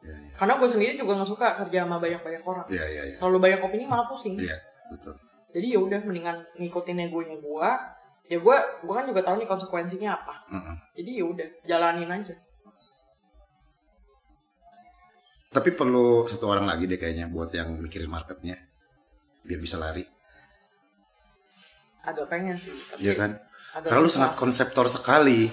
[0.00, 0.32] Iya, iya.
[0.32, 3.16] karena gue sendiri juga nggak suka kerja sama banyak-banyak orang Iya, iya, iya.
[3.20, 4.56] terlalu banyak opini malah pusing Iya,
[4.88, 5.12] betul.
[5.52, 7.70] jadi ya udah mendingan ngikutin egonya gue
[8.30, 10.76] ya gue gue kan juga tahu nih konsekuensinya apa Mm-mm.
[10.96, 12.32] jadi ya udah jalanin aja
[15.50, 18.54] Tapi perlu satu orang lagi deh kayaknya buat yang mikirin marketnya
[19.42, 20.06] biar bisa lari,
[22.06, 23.30] agak pengen sih tapi Iya kan?
[23.82, 25.50] Karena lu sangat konseptor sekali.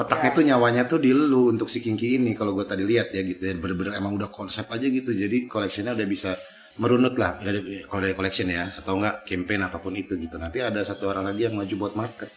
[0.00, 0.36] Otaknya Ya.
[0.36, 3.44] tuh nyawanya tuh di lu untuk si Kinki ini kalau gue tadi lihat ya gitu
[3.44, 3.52] ya.
[3.60, 5.12] Bener-bener emang udah konsep aja gitu.
[5.12, 6.32] Jadi koleksinya udah bisa
[6.80, 7.36] merunut lah.
[7.84, 10.40] Kalau dari collection ya atau enggak campaign apa pun itu gitu.
[10.40, 12.32] Nanti ada satu orang lagi yang maju buat market.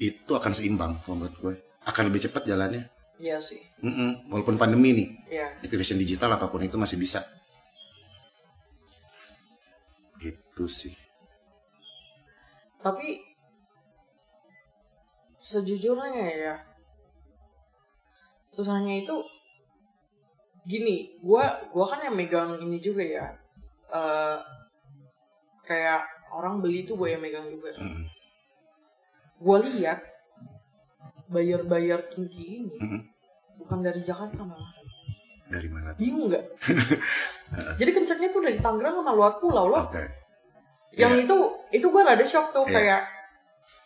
[0.00, 2.88] Itu akan seimbang menurut gue akan lebih cepat jalannya.
[3.18, 3.58] Iya sih.
[3.82, 4.30] Mm-mm.
[4.30, 5.08] walaupun pandemi nih.
[5.28, 5.46] Iya.
[5.66, 7.20] Activation digital apa pun itu masih bisa.
[10.22, 10.94] Gitu sih.
[12.78, 13.18] Tapi
[15.38, 16.54] sejujurnya ya
[18.58, 19.14] susahnya itu
[20.66, 23.26] gini gua gua kan yang megang ini juga ya
[23.88, 24.36] eh
[25.62, 26.02] kayak
[26.34, 28.04] orang beli tuh gue yang megang juga Mm.
[29.38, 30.02] gua lihat
[31.28, 33.00] bayar-bayar kinki ini Mm.
[33.62, 34.74] bukan dari Jakarta malah
[35.46, 36.44] dari mana tuh bingung nggak
[37.80, 40.04] jadi kencangnya tuh dari Tangerang sama luar pulau loh oke
[40.92, 41.24] yang Iya.
[41.24, 41.36] itu
[41.70, 42.74] itu gue rada shock tuh Iya.
[42.74, 43.00] kayak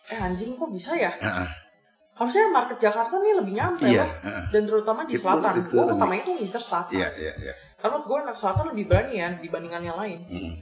[0.09, 1.49] eh anjing kok bisa ya Ah, ah.
[2.13, 4.43] Harusnya market Jakarta nih lebih nyampe Iya, loh heeh.
[4.49, 7.97] dan terutama di Itu- selatan itu gue utamanya tuh ngincer selatan iya iya iya karena
[7.99, 10.53] gue anak selatan lebih berani ya dibandingkan yang lain Mm.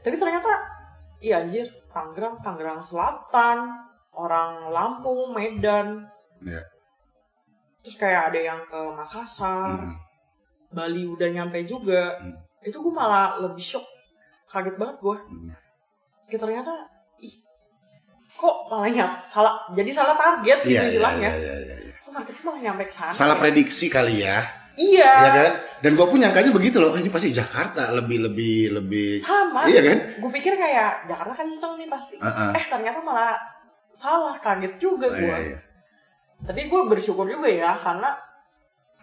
[0.00, 0.50] tapi ternyata
[1.18, 3.58] iya anjir Tangerang Tangerang Selatan
[4.12, 6.06] orang Lampung Medan
[6.38, 6.62] Iya.
[7.80, 9.94] terus kayak ada yang ke Makassar Mm.
[10.72, 12.32] Bali udah nyampe juga Hmm.
[12.62, 13.84] itu gue malah lebih shock
[14.46, 15.50] kaget banget gue Mm.
[16.24, 16.72] kayak ternyata
[18.34, 21.92] kok malah nyap salah jadi salah target gitu Iya, iya, istilahnya iya, iya, iya, iya.
[21.96, 23.40] kok marketnya malah nyampe ke sana Salah ya?
[23.40, 24.38] prediksi kali ya.
[24.72, 25.52] iya Iya kan?
[25.78, 26.90] Dan gue pun nyangkanya begitu loh.
[26.90, 29.18] Oh, ini pasti Jakarta lebih lebih lebih.
[29.18, 29.98] sama Iya kan?
[30.16, 32.50] gue pikir kayak Jakarta kenceng nih pasti Uh-uh.
[32.52, 33.36] eh ternyata malah
[33.90, 35.58] salah kaget juga Oh, gue iya, iya.
[36.42, 38.16] tapi gue bersyukur juga ya karena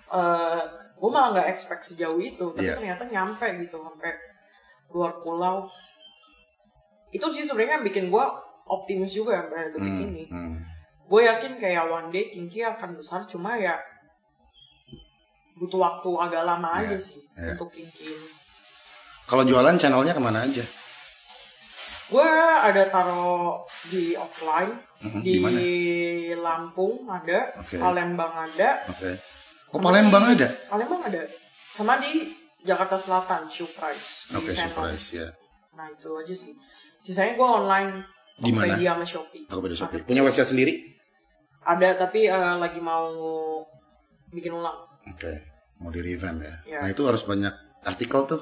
[0.10, 0.62] eh
[0.96, 2.76] gue malah nggak expect sejauh itu tapi Iya.
[2.76, 4.12] ternyata nyampe gitu sampai
[4.90, 5.70] luar pulau
[7.10, 8.26] itu sih sebenarnya bikin gue
[8.70, 10.62] optimis juga sampai detik ini Hmm.
[11.04, 13.74] gue yakin kayak one day Kinki akan besar cuma ya
[15.56, 17.54] butuh waktu agak lama aja sih iya.
[17.54, 18.14] untuk Kinki
[19.26, 20.66] Kalau jualan channelnya ke mana aja?
[22.10, 25.60] gue ada taruh di offline Mhm, di di mana?
[26.36, 27.78] Lampung ada Oke.
[27.78, 29.14] Palembang ada Oke.
[29.70, 30.50] Oh Palembang di- ada?
[30.66, 31.22] Palembang ada
[31.70, 32.26] sama di
[32.60, 34.60] Jakarta Selatan di Oke Venom.
[34.66, 35.28] surprise ya.
[35.72, 36.52] nah itu aja sih
[36.98, 37.94] sisanya gue online
[38.40, 38.74] Di mana?
[38.74, 40.02] Tokopedia sama Shopee Tokopedia Shopee.
[40.04, 40.74] Punya website sendiri?
[41.60, 43.12] ada tapi eh, lagi mau
[44.32, 45.32] bikin ulang Oke.
[45.80, 46.56] Mau di revamp ya.
[46.66, 46.80] Iya.
[46.84, 48.42] Nah itu harus banyak artikel tuh.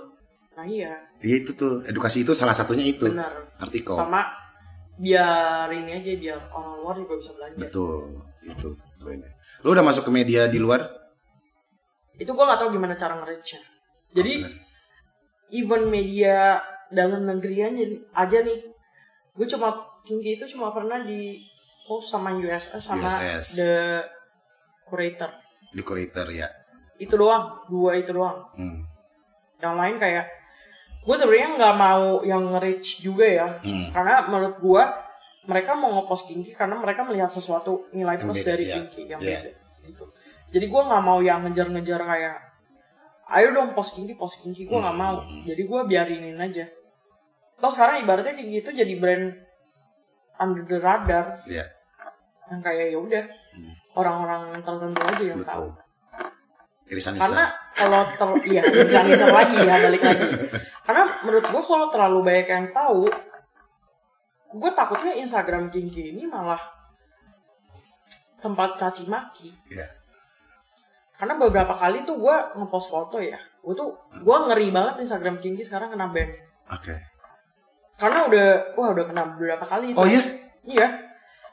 [0.55, 1.81] nah iya Iya itu tuh.
[1.85, 3.05] Edukasi itu salah satunya itu.
[3.09, 3.93] benar Artikel.
[3.93, 4.25] sama
[4.97, 8.25] biar ini aja biar orang luar juga bisa belanja Betul.
[8.41, 8.69] Itu.
[8.97, 9.29] poinnya.
[9.61, 10.81] Lu udah masuk ke media di luar?
[12.17, 13.61] itu gue nggak tahu gimana cara nge-reach-nya
[14.09, 14.41] jadi
[15.53, 16.57] even media
[16.89, 17.83] dalam negeri aja,
[18.17, 18.57] aja nih
[19.37, 19.69] gue cuma
[20.01, 21.45] Kinky itu cuma pernah di
[21.83, 23.47] post sama USS sama USS.
[23.57, 23.75] the
[24.83, 25.31] curator
[25.67, 26.47] Di Curator ya.
[26.97, 28.81] itu doang dua itu doang Hmm.
[29.57, 30.25] yang lain kayak
[30.99, 33.91] gue sebenarnya nggak mau yang nge-reach juga ya Hmm.
[33.91, 34.83] karena menurut gue
[35.45, 38.75] mereka mau ngepost Kinky karena mereka melihat sesuatu nilai plus beda, dari iya.
[38.81, 39.39] Kinky yang Iya.
[39.39, 39.51] beda
[39.85, 40.05] gitu
[40.49, 42.35] jadi gue nggak mau yang ngejar-ngejar kayak
[43.29, 45.43] ayo dong post Kinky post Kinky gue nggak mau Hmm.
[45.43, 46.65] jadi gue biarinin aja
[47.57, 49.33] Toh sekarang ibaratnya Kinky itu jadi brand
[50.37, 51.65] under the radar Iya.
[52.47, 53.23] yang kayak ya udah
[53.93, 55.75] orang-orang tertentu aja yang tahu Hmm.
[55.75, 55.85] Betul.
[56.87, 57.45] Irisan karena
[57.75, 60.23] kalau ter iya bisa lagi ya balik lagi
[60.81, 63.03] karena menurut gue kalau terlalu banyak yang tahu
[64.55, 66.61] gue takutnya Instagram Kinky ini malah
[68.37, 69.83] tempat caci maki Iya.
[71.17, 75.65] karena beberapa kali tuh gue ngepost foto ya gue tuh gue ngeri banget Instagram Kinky
[75.65, 76.29] sekarang kena ban
[76.69, 76.95] Oke.
[77.97, 79.97] Karena udah wah udah kena beberapa kali itu.
[79.97, 80.21] Oh, iya?
[80.63, 80.87] iya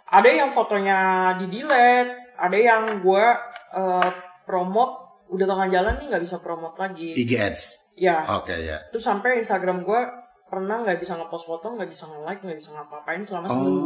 [0.06, 0.98] ada yang fotonya
[1.36, 3.24] di delete ada yang gue
[3.72, 4.10] eh,
[4.42, 4.94] promote
[5.26, 7.62] udah tengah jalan nih nggak bisa promote lagi IG ads.
[7.96, 8.76] ya Oke ya.
[8.88, 10.00] terus sampai Instagram gue
[10.44, 13.82] pernah nggak bisa ngepost foto nggak bisa nge-like nggak bisa ngapa-ngapain selama seminggu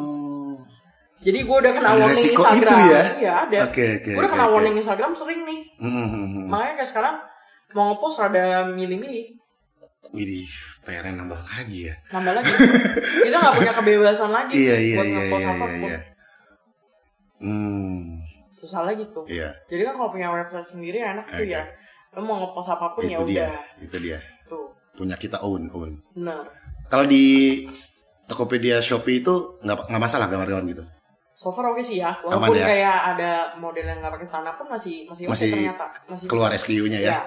[0.49, 0.57] Oh.
[1.21, 3.03] jadi gue udah kena Ada warning Instagram itu ya?
[3.17, 4.53] iya ada Oke, oke, gue udah kena oke.
[4.53, 6.45] warning Instagram sering nih hmm, hmm.
[6.47, 7.17] makanya kayak sekarang
[7.71, 9.27] mau ngepost rada milih-milih
[10.09, 10.49] Widih,
[10.89, 11.95] PR nambah lagi ya.
[12.11, 12.49] nambah lagi
[13.29, 15.85] kita nggak punya kebebasan lagi Iya iya buat iya ngepost iya apa pun iya.
[15.87, 16.01] iya.
[17.39, 18.19] Hmm.
[18.51, 19.53] susah lagi tuh Iya.
[19.69, 21.53] jadi kan kalau punya website sendiri enak tuh Oke.
[21.53, 21.63] ya
[22.11, 23.45] lo mau ngepost apa pun ya Itu dia.
[23.45, 24.19] udah Itu dia.
[24.45, 25.95] tuh Punya kita own own.
[26.11, 26.43] benar
[26.89, 27.63] Kalau di
[28.25, 30.85] Tokopedia Shopee itu nggak nggak masalah gambar-gambar gitu.
[31.39, 32.67] So far oke sih ya Aman walaupun ya?
[32.67, 36.51] kayak ada model yang nggak pakai celana pun masih masih Masih ternyata masih keluar.
[36.53, 37.15] SKU-nya ya.
[37.15, 37.19] Iya,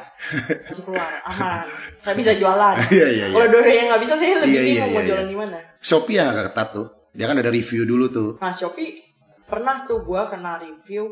[0.68, 1.64] masih keluar aman
[1.98, 3.26] saya bisa jualan Iya, iya, iya.
[3.32, 5.32] kalau Dore yang nggak bisa saya lebih Iya, iya, mau iya, jualan iya.
[5.32, 6.88] di mana Shopee yang agak ketat tuh.
[7.12, 8.30] Dia kan ada review dulu tuh.
[8.38, 9.00] nah Shopee
[9.46, 11.08] pernah tuh gua kena review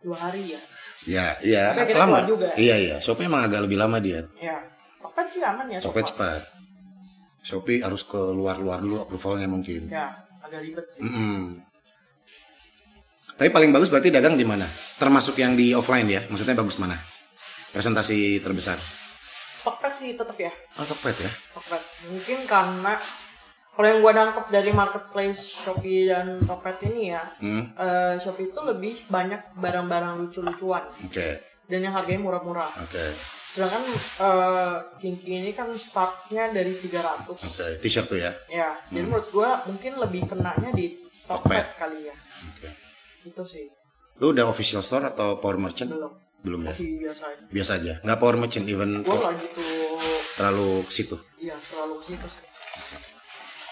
[0.00, 0.60] dua hari ya
[1.04, 2.24] Ya, iya, akhirnya lama.
[2.24, 2.48] juga.
[2.56, 2.96] Iya, iya.
[2.98, 4.24] Shopee emang agak lebih lama dia.
[4.36, 4.56] ya
[4.98, 6.40] Tokped sih aman ya Shopee cepat.
[7.40, 9.86] Shopee harus ke luar-luar dulu approvalnya mungkin.
[9.86, 11.60] ya agak ribet sih Mm-mm.
[13.34, 14.62] Tapi paling bagus berarti dagang di mana?
[14.94, 16.22] Termasuk yang di offline ya?
[16.30, 16.94] Maksudnya bagus mana?
[17.70, 18.78] Presentasi terbesar.
[19.64, 21.30] Tokped sih tetap ya Oh, Tokped ya?
[21.50, 21.82] Tokped
[22.12, 22.92] mungkin karena
[23.74, 27.72] kalau yang gua nangkep dari marketplace Shopee dan Tokped ini ya Hmm.
[27.72, 33.04] eh, Shopee itu lebih banyak barang-barang lucu-lucuan Oke, dan yang harganya murah-murah oke,
[33.50, 33.82] sedangkan
[34.20, 37.66] eh, Kinky ini kan startnya dari 300 oke.
[37.80, 38.30] T-shirt tuh ya?
[38.52, 40.92] ya jadi menurut gua mungkin lebih kenanya di
[41.24, 41.66] Tokped Tokped.
[41.80, 42.14] kali ya.
[43.24, 43.66] Itu sih
[44.16, 45.90] Lu udah official store atau power merchant?
[45.90, 46.70] belum Belum ya?
[46.70, 47.92] masih biasa aja Biasa aja.
[48.00, 49.64] Nggak power merchant even gua nggak gitu
[50.34, 51.16] terlalu ke situ.
[51.38, 52.44] iya terlalu ke situ sih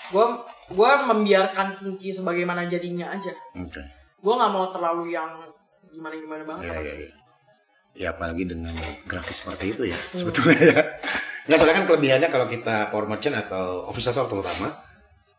[0.09, 0.25] gua
[0.69, 3.83] gua membiarkan Kinky sebagaimana jadinya aja Oke.
[4.19, 5.31] gua nggak mau terlalu yang
[5.87, 7.11] gimana gimana banget Ya, ya, ya.
[7.93, 8.73] Ya apalagi dengan
[9.05, 10.17] grafis seperti itu ya Hmm.
[10.19, 10.81] sebetulnya ya.
[11.43, 14.73] Nggak soalnya kan kelebihannya kalau kita power merchant atau official store terutama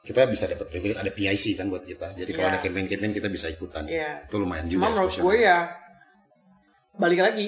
[0.03, 2.11] kita bisa dapat privilege ada PIC kan buat kita.
[2.13, 2.53] Jadi kalau Iya.
[2.53, 3.87] ada campaign-campaign kita bisa ikutan.
[3.87, 4.19] Iya.
[4.27, 5.23] Itu lumayan juga menurut exposure.
[5.23, 5.59] gue ya
[6.93, 7.47] balik lagi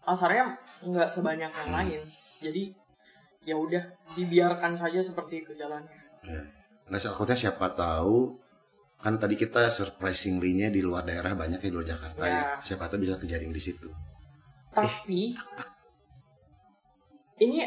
[0.00, 1.76] pasarnya nggak sebanyak yang Hmm.
[1.76, 2.00] lain.
[2.40, 2.72] Jadi
[3.44, 3.84] ya udah
[4.16, 6.00] dibiarkan saja seperti itu jalannya.
[6.24, 6.40] Ya.
[6.88, 8.40] Nggak takutnya siapa tahu
[8.96, 12.32] kan tadi kita surprisingly-nya di luar daerah banyak ya di luar Jakarta ya.
[12.32, 12.44] Ya.
[12.64, 13.92] Siapa tahu bisa kejaring di situ.
[14.74, 15.30] tapi
[17.36, 17.62] ini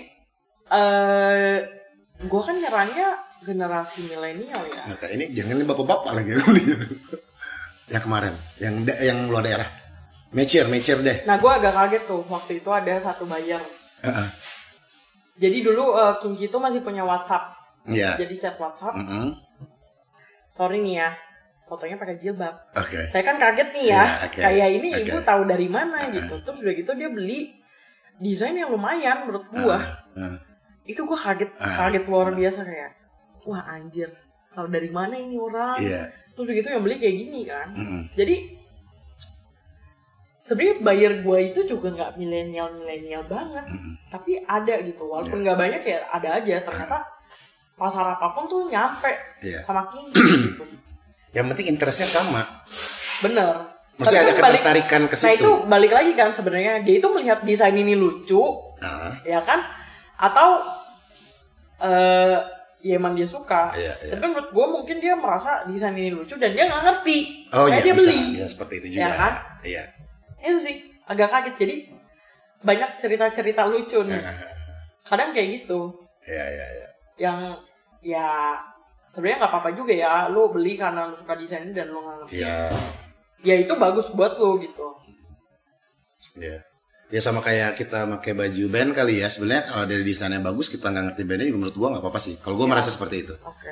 [0.68, 1.58] eh
[2.20, 6.32] gue kan nyerangnya generasi milenial ya Nah, kayak ini jangan ini bapak-bapak lagi
[7.88, 9.68] yang kemarin, yang da- yang luar daerah.
[10.28, 11.24] Mature, mature deh.
[11.24, 13.64] nah gue agak kaget tuh waktu itu ada satu buyer
[14.02, 14.28] Heeh.
[15.38, 18.20] jadi dulu eh, Kinki itu masih punya WhatsApp Iya.
[18.20, 19.32] jadi chat WhatsApp Mm-mm.
[20.52, 21.16] sorry nih ya
[21.64, 23.08] fotonya pakai jilbab Oke.
[23.08, 24.40] saya kan kaget nih ya Iya, oke.
[24.42, 25.02] kayak ini Oke.
[25.06, 27.56] ibu tahu dari mana gitu terus udah gitu dia beli
[28.18, 29.80] desain yang lumayan menurut gua
[30.12, 30.36] Heeh.
[30.86, 32.92] itu gua kaget kaget luar biasa kayak
[33.48, 34.12] wah anjir
[34.52, 36.12] kalau dari mana ini orang Iya.
[36.34, 38.02] terus udah gitu yang beli kayak gini kan Mm-mm.
[38.14, 38.36] jadi
[40.38, 43.66] sebenarnya buyer gua itu juga nggak milenial milenial banget
[44.08, 45.10] tapi ada gitu Iya.
[45.10, 46.98] walaupun nggak banyak ya ada aja ternyata
[47.74, 49.62] pasar apa pun tuh nyampe Iya.
[49.62, 50.64] sama King gitu
[51.28, 52.42] Yang penting interestnya sama.
[53.20, 53.54] bener
[53.96, 55.38] Mesti ada kan ketertarikan ke nah situ.
[55.38, 58.42] itu balik lagi kan sebenarnya dia itu melihat desain ini lucu
[58.78, 59.58] Ah, ya kan
[60.16, 60.62] atau
[61.80, 62.38] eh
[62.80, 64.12] ya emang dia suka Iya, iya.
[64.14, 67.18] tapi menurut gue mungkin dia merasa desain ini lucu dan dia nggak ngerti
[67.52, 69.14] Oh iya dia bisa, beli bisa seperti itu Ya juga.
[69.18, 69.34] kan?
[69.62, 69.84] Iya.
[70.40, 71.76] itu sih agak kaget jadi
[72.60, 74.22] banyak cerita-cerita lucu nih
[75.08, 75.90] kadang kayak gitu
[76.24, 76.88] Iya iya iya.
[77.18, 77.40] yang
[78.00, 78.28] ya
[79.06, 82.16] sebenarnya nggak apa-apa juga ya lu beli karena lu suka desain ini dan lu nggak
[82.22, 82.58] ngerti Iya.
[83.42, 84.86] ya itu bagus buat lu gitu
[86.38, 86.62] Iya.
[87.08, 89.32] Ya sama kayak kita pakai baju band kali ya.
[89.32, 92.36] Sebenarnya kalau dari desainnya bagus kita nggak ngerti bandnya juga menurut gua nggak apa-apa sih.
[92.44, 93.36] Kalau gua merasa seperti itu.
[93.40, 93.72] oke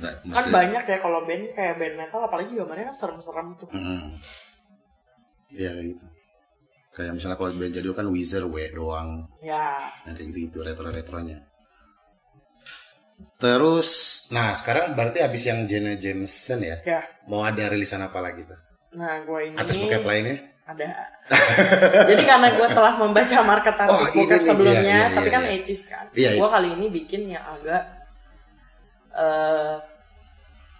[0.00, 0.48] Nggak, kan mesti.
[0.48, 3.68] banyak ya kalau band kayak band metal apalagi gambarnya kan serem-serem tuh.
[5.52, 6.06] Iya kayak gitu.
[6.90, 9.24] Kayak misalnya kalau band jadul kan Wizard W doang.
[9.40, 11.40] ya Nah, kayak gitu-gitu retro-retronya.
[13.40, 13.88] Terus,
[14.32, 18.56] nah sekarang berarti habis yang Jenna Jameson ya, ya mau ada rilisan apa lagi tuh?
[18.90, 20.49] nah gue ini Atas bokep lainnya?
[20.72, 20.90] Ada.
[22.10, 25.58] Jadi karena gue telah membaca market Oh, nih, sebelumnya iya, iya, tapi iya, kan iya.
[25.62, 26.04] 80s kan.
[26.12, 27.82] Iya, gue kali ini bikin yang agak
[29.10, 29.74] eh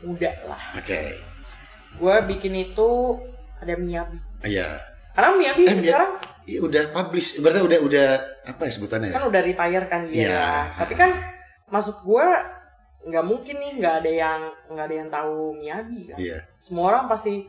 [0.01, 0.63] muda lah.
[0.79, 1.01] Oke,
[1.97, 2.89] gue bikin itu
[3.61, 4.19] ada Miyabi.
[4.43, 4.69] Iya.
[5.11, 6.13] karena Miyabi Eh, sekarang
[6.49, 8.09] Iya udah publish, berarti udah udah
[8.49, 9.15] apa ya sebutannya ya?
[9.21, 10.17] kan udah retire kan dia.
[10.25, 10.49] Iya.
[10.73, 11.11] tapi kan
[11.69, 12.27] maksud gue
[13.01, 16.17] nggak mungkin nih nggak ada yang nggak ada yang tahu Miyabi kan.
[16.17, 17.45] Iya, semua orang pasti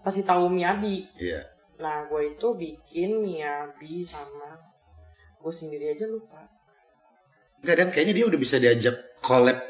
[0.00, 1.04] pasti tahu Miyabi.
[1.20, 1.40] Iya.
[1.80, 4.60] Nah gue itu bikin Miyabi sama
[5.36, 6.44] gue sendiri aja lupa
[7.58, 9.60] Enggak dan kayaknya dia udah bisa diajak collab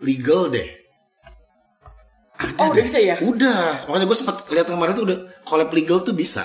[0.00, 0.66] legal deh.
[2.34, 2.84] Ada Oh, udah deh.
[2.84, 3.14] bisa ya?
[3.20, 6.42] Udah, makanya gue sempat lihat kemarin tuh udah collab legal tuh bisa.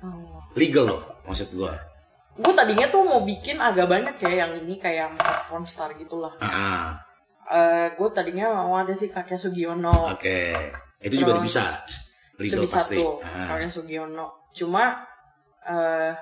[0.00, 0.42] oh.
[0.54, 1.70] Legal loh, maksud gue.
[2.32, 5.14] gue tadinya tuh mau bikin agak banyak ya yang ini kayak
[5.46, 6.98] pornstar gitulah Ah,
[7.46, 10.40] Eh gue tadinya mau ada si kakek Sugiono oke.
[10.98, 11.62] Itu juga udah bisa.
[12.40, 12.96] Legal bisa pasti.
[12.96, 14.26] tuh Ah, Sugiono.
[14.56, 15.04] Cuma
[15.62, 16.12] eh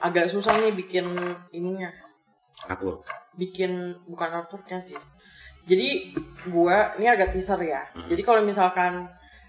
[0.00, 1.06] agak susah nih bikin
[1.52, 1.90] ininya.
[2.68, 3.02] Akur.
[3.34, 3.72] bikin
[4.04, 4.98] bukan artworknya sih.
[5.64, 6.12] Jadi
[6.50, 7.82] gua ini agak teaser ya.
[8.10, 9.06] Jadi kalau misalkan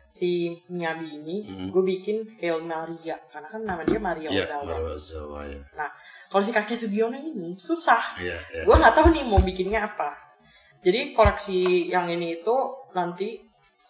[0.07, 1.35] si Miyabi ini
[1.71, 3.15] gue bikin Hail Maria.
[3.31, 4.63] Karena kan nama dia Maria Iya, Ozawa.
[4.63, 5.59] Mario Ozawa ya.
[5.75, 5.89] nah
[6.31, 8.15] kalau si kakek Sugiono ini susah.
[8.19, 8.63] Iya, iya.
[8.63, 10.15] gue nggak tahu nih mau bikinnya apa.
[10.83, 12.55] Jadi koleksi yang ini itu
[12.95, 13.39] nanti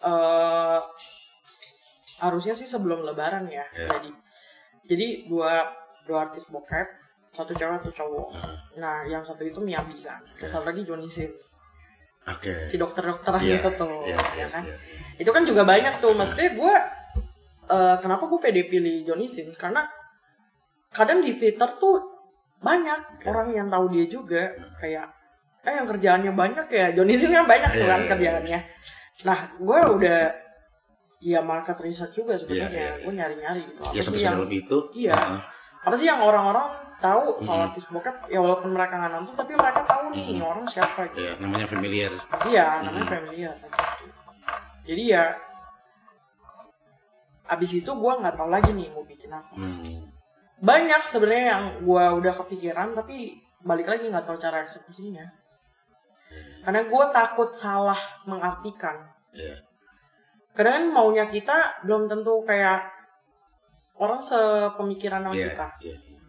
[0.02, 0.80] eh
[2.20, 3.88] harusnya sih sebelum lebaran ya Iya.
[3.90, 4.10] jadi.
[4.82, 5.62] Jadi dua
[6.02, 6.88] dua artis bokep
[7.30, 8.28] satu cewek satu cowok.
[8.76, 11.58] Nah yang satu itu Miyabi kan satu lagi Johnny Sins.
[12.22, 12.54] Oke.
[12.70, 14.62] si dokter-dokter Iya, itu tuh iya, iya, ya kan?
[14.62, 14.76] iya,
[15.18, 16.74] itu kan juga banyak tuh maksudnya gue
[17.66, 19.58] eh, kenapa gue pede pilih Johnny Sins?
[19.58, 19.82] Karena
[20.94, 21.98] kadang di Twitter tuh
[22.62, 25.10] banyak orang yang tahu dia juga kayak
[25.62, 28.58] eh yang kerjaannya banyak ya Johnny Sins kan banyak tuh Iya, kan iya, kerjaannya
[29.22, 30.20] nah gue udah
[31.22, 33.04] ya market research juga sebenarnya Iya, iya, iya.
[33.06, 34.78] gue nyari-nyari gitu apa Ya sampai yang itu.
[34.92, 35.18] iya
[35.82, 39.82] apa sih yang orang-orang tahu soal artis bokep ya walaupun mereka nggak nonton tapi mereka
[39.82, 42.12] tahu nih ini orang siapa gitu Ya, namanya familiar.
[42.46, 43.54] Iya, namanya familiar.
[44.82, 45.24] Jadi ya
[47.50, 49.52] abis itu gue nggak tahu lagi nih mau bikin apa.
[49.58, 50.06] Hmm.
[50.62, 55.26] Banyak sebenarnya yang gue udah kepikiran tapi balik lagi nggak tahu cara eksekusinya.
[56.62, 59.02] Karena gue takut salah mengartikan.
[60.52, 62.84] Kadang kan maunya kita belum tentu kayak
[63.96, 65.66] orang sepemikiran sama Iya, kita.
[65.80, 65.96] iya.
[65.96, 66.20] iya.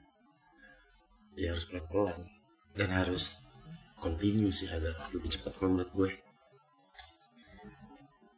[1.34, 2.22] Ya harus pelan-pelan
[2.78, 3.44] dan harus
[4.00, 6.12] continue sih agak lebih cepat kalau menurut gue.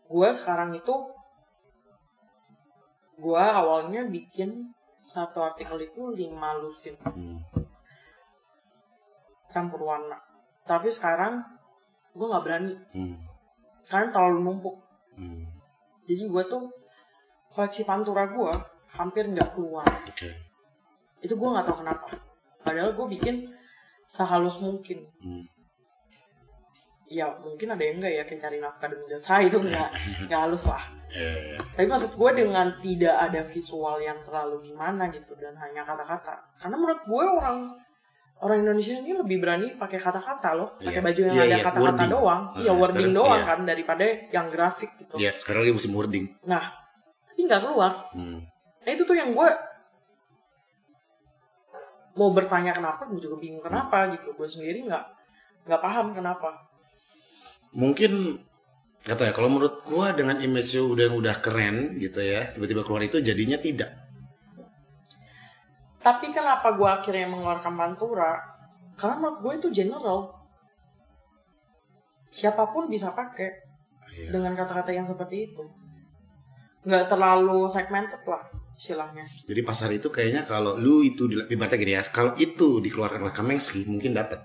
[0.05, 0.93] Gue sekarang itu
[3.15, 4.73] gue awalnya bikin
[5.05, 7.39] satu artikel itu lima lusin Hmm.
[9.49, 10.17] campur warna.
[10.65, 11.39] Tapi sekarang
[12.11, 13.17] gue nggak berani Hmm.
[13.85, 14.75] Karena terlalu numpuk.
[15.15, 15.47] Hmm.
[16.03, 16.67] jadi gue tuh
[17.55, 18.51] koleksi pantura gue
[18.91, 19.87] hampir nggak keluar.
[19.87, 20.31] Oke.
[21.23, 22.07] itu gue nggak tahu kenapa.
[22.61, 23.49] Padahal gue bikin
[24.05, 25.07] sehalus mungkin.
[25.23, 25.45] Hmm.
[27.05, 29.89] ya mungkin ada yang enggak ya kayak cari nafkah demi jasa itu nggak
[30.25, 30.83] nggak halus lah.
[31.15, 36.33] Eh, tapi maksud gue dengan tidak ada visual yang terlalu gimana gitu dan hanya kata-kata.
[36.59, 37.57] Karena menurut gue orang
[38.37, 41.01] orang Indonesia ini lebih berani pakai kata-kata loh pakai Iya.
[41.01, 42.11] baju yang Iya, ada iya, kata-kata wording.
[42.11, 43.47] doang Ah, iya wording sekarang, doang iya.
[43.47, 46.25] kan daripada yang grafik gitu Iya, sekarang lagi musim wording.
[46.43, 46.63] nah
[47.25, 48.39] tapi nggak keluar Hmm.
[48.81, 49.49] nah itu tuh yang gue
[52.15, 55.03] mau bertanya kenapa gue juga bingung kenapa gitu gue sendiri nggak
[55.65, 56.49] nggak paham kenapa
[57.73, 58.39] Mungkin
[59.03, 63.19] kata ya kalau menurut gua dengan image udah udah keren gitu ya, tiba-tiba keluar itu
[63.19, 63.91] jadinya tidak.
[66.05, 68.37] Tapi kenapa gue akhirnya mengeluarkan pantura?
[68.93, 70.29] Karena menurut gue itu general.
[72.29, 73.49] Siapa pun bisa pakai
[74.05, 74.37] Iya.
[74.37, 75.65] dengan kata-kata yang seperti itu.
[76.85, 78.45] Nggak terlalu segmented lah
[78.77, 79.25] istilahnya.
[79.49, 83.89] Jadi pasar itu kayaknya kalau lu itu ibaratnya gini ya, kalau itu dikeluarkan oleh Kamengski
[83.89, 84.37] mungkin dapat,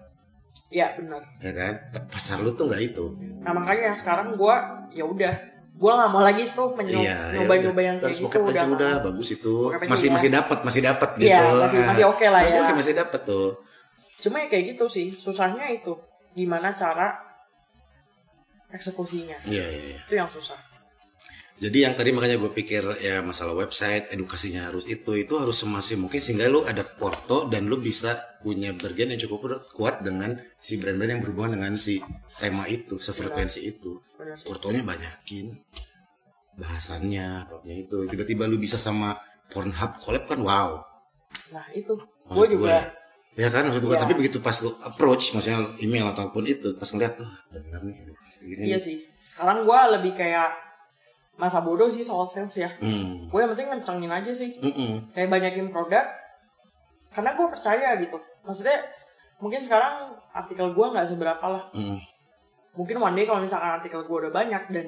[0.73, 1.21] Ya benar.
[1.43, 1.75] ya kan?
[2.09, 3.05] Pasar lu tuh nggak itu.
[3.45, 4.55] Nah makanya sekarang gue
[4.97, 5.35] ya udah
[5.71, 7.85] gue nggak mau lagi tuh menyo- Iya, ya nyoba-nyoba udah.
[7.85, 9.05] yang kayak gitu udah mau.
[9.07, 9.55] bagus itu.
[9.87, 10.15] Masih udah.
[10.15, 11.27] masih dapat, masih dapat gitu.
[11.27, 12.63] Iya, masih- masih oke lah Masih ya.
[12.63, 13.49] oke, masih dapat tuh.
[14.21, 15.93] Cuma ya kayak gitu sih susahnya itu
[16.33, 17.17] gimana cara
[18.71, 20.01] eksekusinya Iya, iya, iya.
[20.01, 20.55] itu yang susah.
[21.61, 26.01] Jadi yang tadi makanya gue pikir ya masalah website edukasinya harus itu itu harus semasif
[26.01, 30.81] mungkin sehingga lu ada porto dan lu bisa punya bagian yang cukup kuat dengan si
[30.81, 32.01] brand-brand yang berhubungan dengan si
[32.41, 34.01] tema itu, sefrekuensi itu.
[34.49, 35.53] Portonya banyakin
[36.57, 38.09] bahasannya, apanya itu.
[38.09, 39.17] Tiba-tiba lu bisa sama
[39.53, 40.71] Pornhub collab kan wow.
[41.53, 41.93] Nah itu
[42.31, 42.89] gue juga
[43.37, 44.03] Ya kan maksud gue Iya.
[44.03, 47.95] tapi begitu pas lu approach maksudnya email ataupun itu pas ngeliat oh, bener nih
[48.43, 48.83] gini Iya nih.
[48.83, 48.97] sih.
[49.23, 50.51] Sekarang gue lebih kayak
[51.41, 52.69] masa bodoh sih soal sales ya.
[52.77, 53.33] Hmm.
[53.33, 54.61] Gue yang penting ngencengin aja sih.
[54.61, 55.17] Mm-mm.
[55.17, 56.05] Kayak banyakin produk.
[57.11, 58.21] Karena gue percaya gitu.
[58.45, 58.77] Maksudnya
[59.41, 61.65] mungkin sekarang artikel gue nggak seberapa lah.
[61.73, 61.97] Mm.
[62.77, 64.87] Mungkin one day kalau misalkan artikel gue udah banyak dan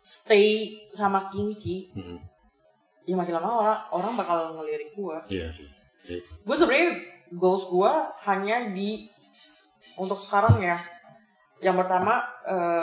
[0.00, 2.18] stay sama kinky, Mm.
[3.04, 5.16] ya makin lama orang, orang bakal ngelirik gue.
[5.28, 5.70] Iya, iya.
[6.08, 6.32] Ya itu.
[6.46, 6.90] Gue sebenarnya
[7.34, 7.92] goals gue
[8.30, 9.10] hanya di
[10.00, 10.78] untuk sekarang ya.
[11.60, 12.24] Yang pertama,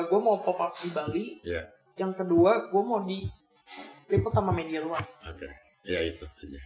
[0.05, 1.25] gue mau pop up di Bali.
[1.41, 1.65] Iya.
[1.97, 3.25] Yang kedua, gue mau di
[4.07, 5.01] liput sama media luar.
[5.25, 5.49] Oke.
[5.83, 6.59] Ya itu aja.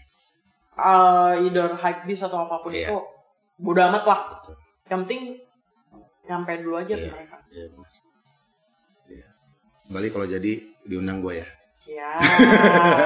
[0.72, 2.92] Uh, either hype beast atau apa pun Iya.
[2.92, 2.98] itu,
[3.60, 4.20] bodo amat lah.
[4.36, 4.56] Betul.
[4.88, 5.22] Yang penting
[6.28, 7.12] nyampe dulu aja ke Iya.
[7.12, 7.38] mereka.
[7.50, 7.66] Iya.
[7.72, 7.90] benar.
[9.08, 9.28] Iya.
[9.92, 10.52] Bali kalau jadi
[10.86, 11.48] diundang gue ya.
[11.82, 12.22] Siap.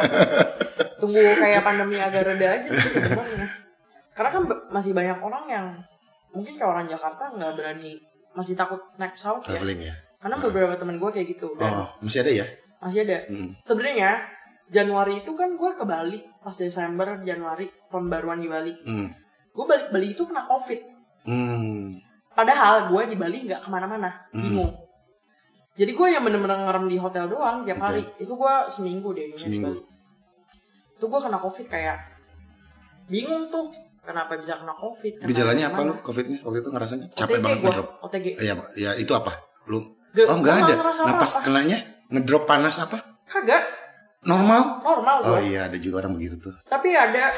[1.01, 3.47] Tunggu kayak pandemi agak reda aja sih sebenarnya.
[4.15, 5.65] Karena kan masih banyak orang yang
[6.32, 7.99] mungkin kayak orang Jakarta nggak berani,
[8.32, 9.55] masih takut naik pesawat ya.
[9.55, 9.95] Traveling ya.
[10.26, 12.45] Karena beberapa temen gue kayak gitu dan Oh, masih ada ya?
[12.82, 13.17] masih ada.
[13.30, 13.53] Hmm.
[13.61, 14.26] Sebenarnya
[14.73, 18.73] Januari itu kan gue ke Bali pas Desember Januari tahun baruan di Bali.
[18.89, 19.13] Hmm.
[19.53, 20.82] Gue balik Bali itu kena COVID.
[21.30, 22.01] Hmm.
[22.34, 24.73] Padahal gue di Bali nggak ke mana-mana, bingung.
[25.78, 27.86] Jadi gue yang bener-bener ngerem di hotel doang tiap Oke.
[27.86, 28.01] hari.
[28.17, 29.30] Itu gue seminggu deh.
[29.30, 29.69] di Seminggu.
[29.69, 29.82] Bali.
[30.97, 31.97] Itu gue kena covid kayak
[33.05, 33.69] bingung tuh
[34.01, 35.21] kenapa bisa kena covid.
[35.21, 37.05] kenapa Gejalanya apa lu COVID-nya waktu itu ngerasanya?
[37.13, 37.73] Capek OTG banget gua.
[38.09, 38.26] OTG.
[38.41, 39.30] Ya, ya itu apa?
[39.69, 40.43] Lu Gak- Oh, ada.
[40.63, 42.97] nggak ngerasa Nah, pas kenanya ngedrop panas apa?
[43.26, 43.63] Kagak,
[44.22, 44.80] Normal?
[44.82, 45.51] normal Oh gue.
[45.51, 46.55] iya, ada juga orang begitu tuh.
[46.63, 47.30] Tapi ada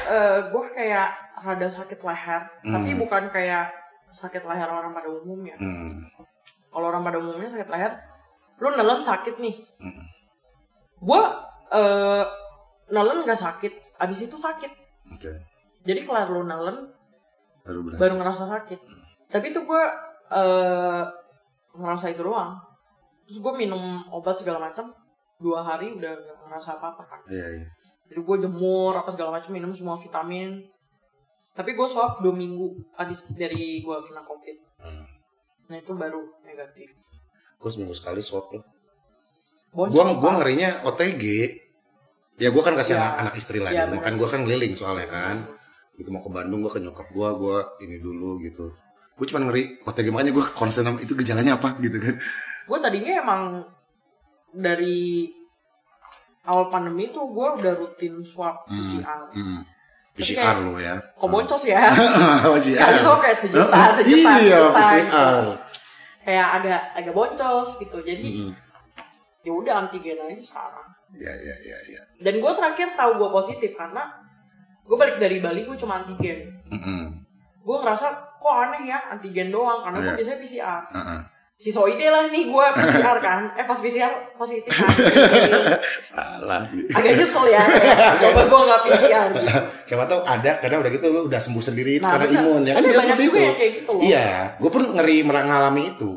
[0.46, 1.08] gue kayak
[1.38, 2.98] rada sakit leher, tapi Hmm.
[2.98, 3.68] bukan kayak
[4.08, 5.52] sakit leher orang pada umumnya.
[5.56, 6.00] Hmm.
[6.68, 7.92] Kalau orang pada umumnya sakit leher,
[8.56, 9.54] lu nelen sakit nih.
[9.76, 10.06] Hmm.
[10.98, 11.22] Gue
[11.68, 12.24] eh
[12.88, 14.72] nelen gak sakit, abis itu sakit.
[15.10, 15.32] Oke.
[15.82, 16.88] Jadi kelar lu nelen,
[17.62, 18.00] Baru berasa.
[18.00, 18.80] baru ngerasa sakit.
[19.28, 19.82] Tapi itu gue
[20.30, 21.02] eh
[21.74, 22.56] ngerasa itu doang.
[23.28, 24.88] Terus gue minum obat segala macam,
[25.36, 27.20] dua hari udah gak ngerasa apa-apa kan.
[27.28, 27.68] Iya, iya.
[28.08, 30.64] Jadi gue jemur apa segala macam minum semua vitamin.
[31.52, 34.56] Tapi gue swab dua minggu habis dari gue kena covid.
[34.80, 35.04] Hmm.
[35.68, 36.88] Nah itu baru negatif.
[37.60, 38.64] Gue seminggu sekali swab loh.
[39.72, 40.34] Gua Pak.
[40.40, 41.24] ngerinya OTG.
[42.38, 43.02] Ya gua kan kasih Ya.
[43.02, 43.98] anak, anak istri lah Ya, gitu.
[43.98, 45.36] benar Kan kan keliling soalnya kan.
[45.98, 48.70] Gitu mau ke Bandung gua ke nyokap gua, gua ini dulu gitu.
[49.18, 52.14] Gue cuma ngeri OTG makanya gua concern itu gejalanya apa gitu kan.
[52.68, 53.64] Gue tadinya emang
[54.50, 55.28] dari
[56.44, 59.28] awal pandemi tuh gue udah rutin swab PCR.
[59.32, 59.60] Hmm.
[60.14, 60.94] PCR kayak- lo ya.
[61.14, 61.80] Kok boncos ya?
[61.88, 62.80] PCR.
[62.80, 64.98] Kali swab kayak sejuta, sejuta, Iya, sejuta PCR.
[64.98, 65.52] gitu.
[66.20, 67.98] Kayak agak agak boncos gitu.
[68.00, 68.52] Jadi Hmm.
[69.40, 70.88] ya udah antigen aja sekarang.
[71.10, 72.02] Iya, iya, iya, iya.
[72.18, 74.04] Dan gue terakhir tahu gue positif karena
[74.82, 76.52] gue balik dari Bali gue cuma antigen.
[76.66, 77.04] Mm-mm.
[77.58, 80.18] Gue ngerasa kok aneh ya antigen doang karena gue Iya.
[80.18, 80.82] biasanya PCR.
[81.58, 81.66] Uh-uh.
[81.90, 84.86] sisoide lah nih gue PCR kan eh pas PCR positif kan
[86.04, 86.62] Salah.
[86.88, 87.66] agak nyesel ya
[88.16, 89.50] coba gue nggak PCR gitu
[89.84, 92.38] Siapa tahu ada kadang udah gitu lu udah sembuh sendiri itu Nah, karena bener.
[92.40, 93.38] imun ya kan banyak seperti itu.
[93.74, 94.00] gitu loh.
[94.00, 96.12] Iya, gue pun ngeri mengalami itu.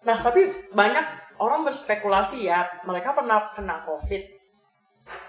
[0.00, 1.04] nah tapi banyak
[1.36, 4.22] orang berspekulasi ya mereka pernah kena covid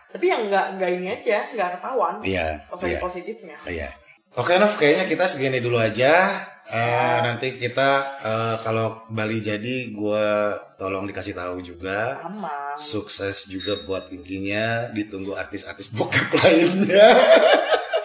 [0.08, 3.02] tapi yang nggak nggak ini aja nggak ketahuan Iya, positif iya.
[3.02, 3.90] positifnya Iya.
[4.36, 6.28] Oke Nov, kayaknya kita segini dulu aja.
[6.66, 10.28] Eh, nanti kita eh, kalau Bali jadi, gue
[10.76, 12.20] tolong dikasih tahu juga.
[12.20, 14.92] aman Sukses juga buat intinya.
[14.92, 17.08] Ditunggu artis-artis bokep lainnya.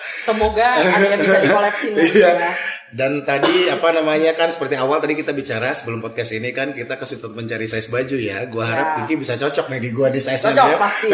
[0.01, 2.31] semoga ada yang bisa dikoleksi nih Iya.
[2.37, 2.53] ya.
[2.91, 6.99] Dan tadi apa namanya kan seperti awal tadi kita bicara sebelum podcast ini kan kita
[6.99, 8.43] kesulitan mencari size baju ya.
[8.51, 8.95] Gua harap Ya.
[9.03, 10.77] Kiki bisa cocok nih di gua di size cocok ya.
[10.77, 11.09] pasti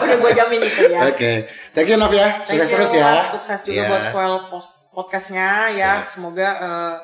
[0.00, 1.32] udah gue jamin itu ya Oke.
[1.74, 2.28] Thank you Nov ya.
[2.42, 3.10] Sukses terus ya.
[3.34, 3.86] Sukses juga Iya.
[3.88, 5.98] buat Swell post podcastnya ya.
[5.98, 6.06] Siap.
[6.06, 6.94] Semoga eh,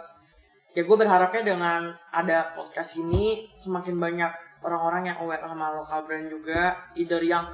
[0.74, 1.80] ya gue berharapnya dengan
[2.10, 4.30] ada podcast ini semakin banyak
[4.62, 7.46] orang-orang yang aware sama lokal brand juga, either yang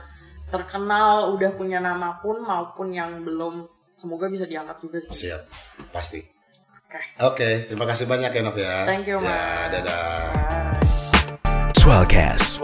[0.48, 3.64] terkenal udah punya nama pun maupun yang belum
[3.96, 5.28] semoga bisa diangkat juga sih.
[5.28, 5.42] Siap.
[5.92, 6.31] Pasti.
[6.92, 7.00] Oke.
[7.24, 8.84] Oke, terima kasih banyak ya Nov ya.
[8.84, 9.72] Thank you, Ya, Mas.
[9.72, 10.04] dadah.
[10.36, 11.72] Bye.
[11.80, 12.60] Swellcast.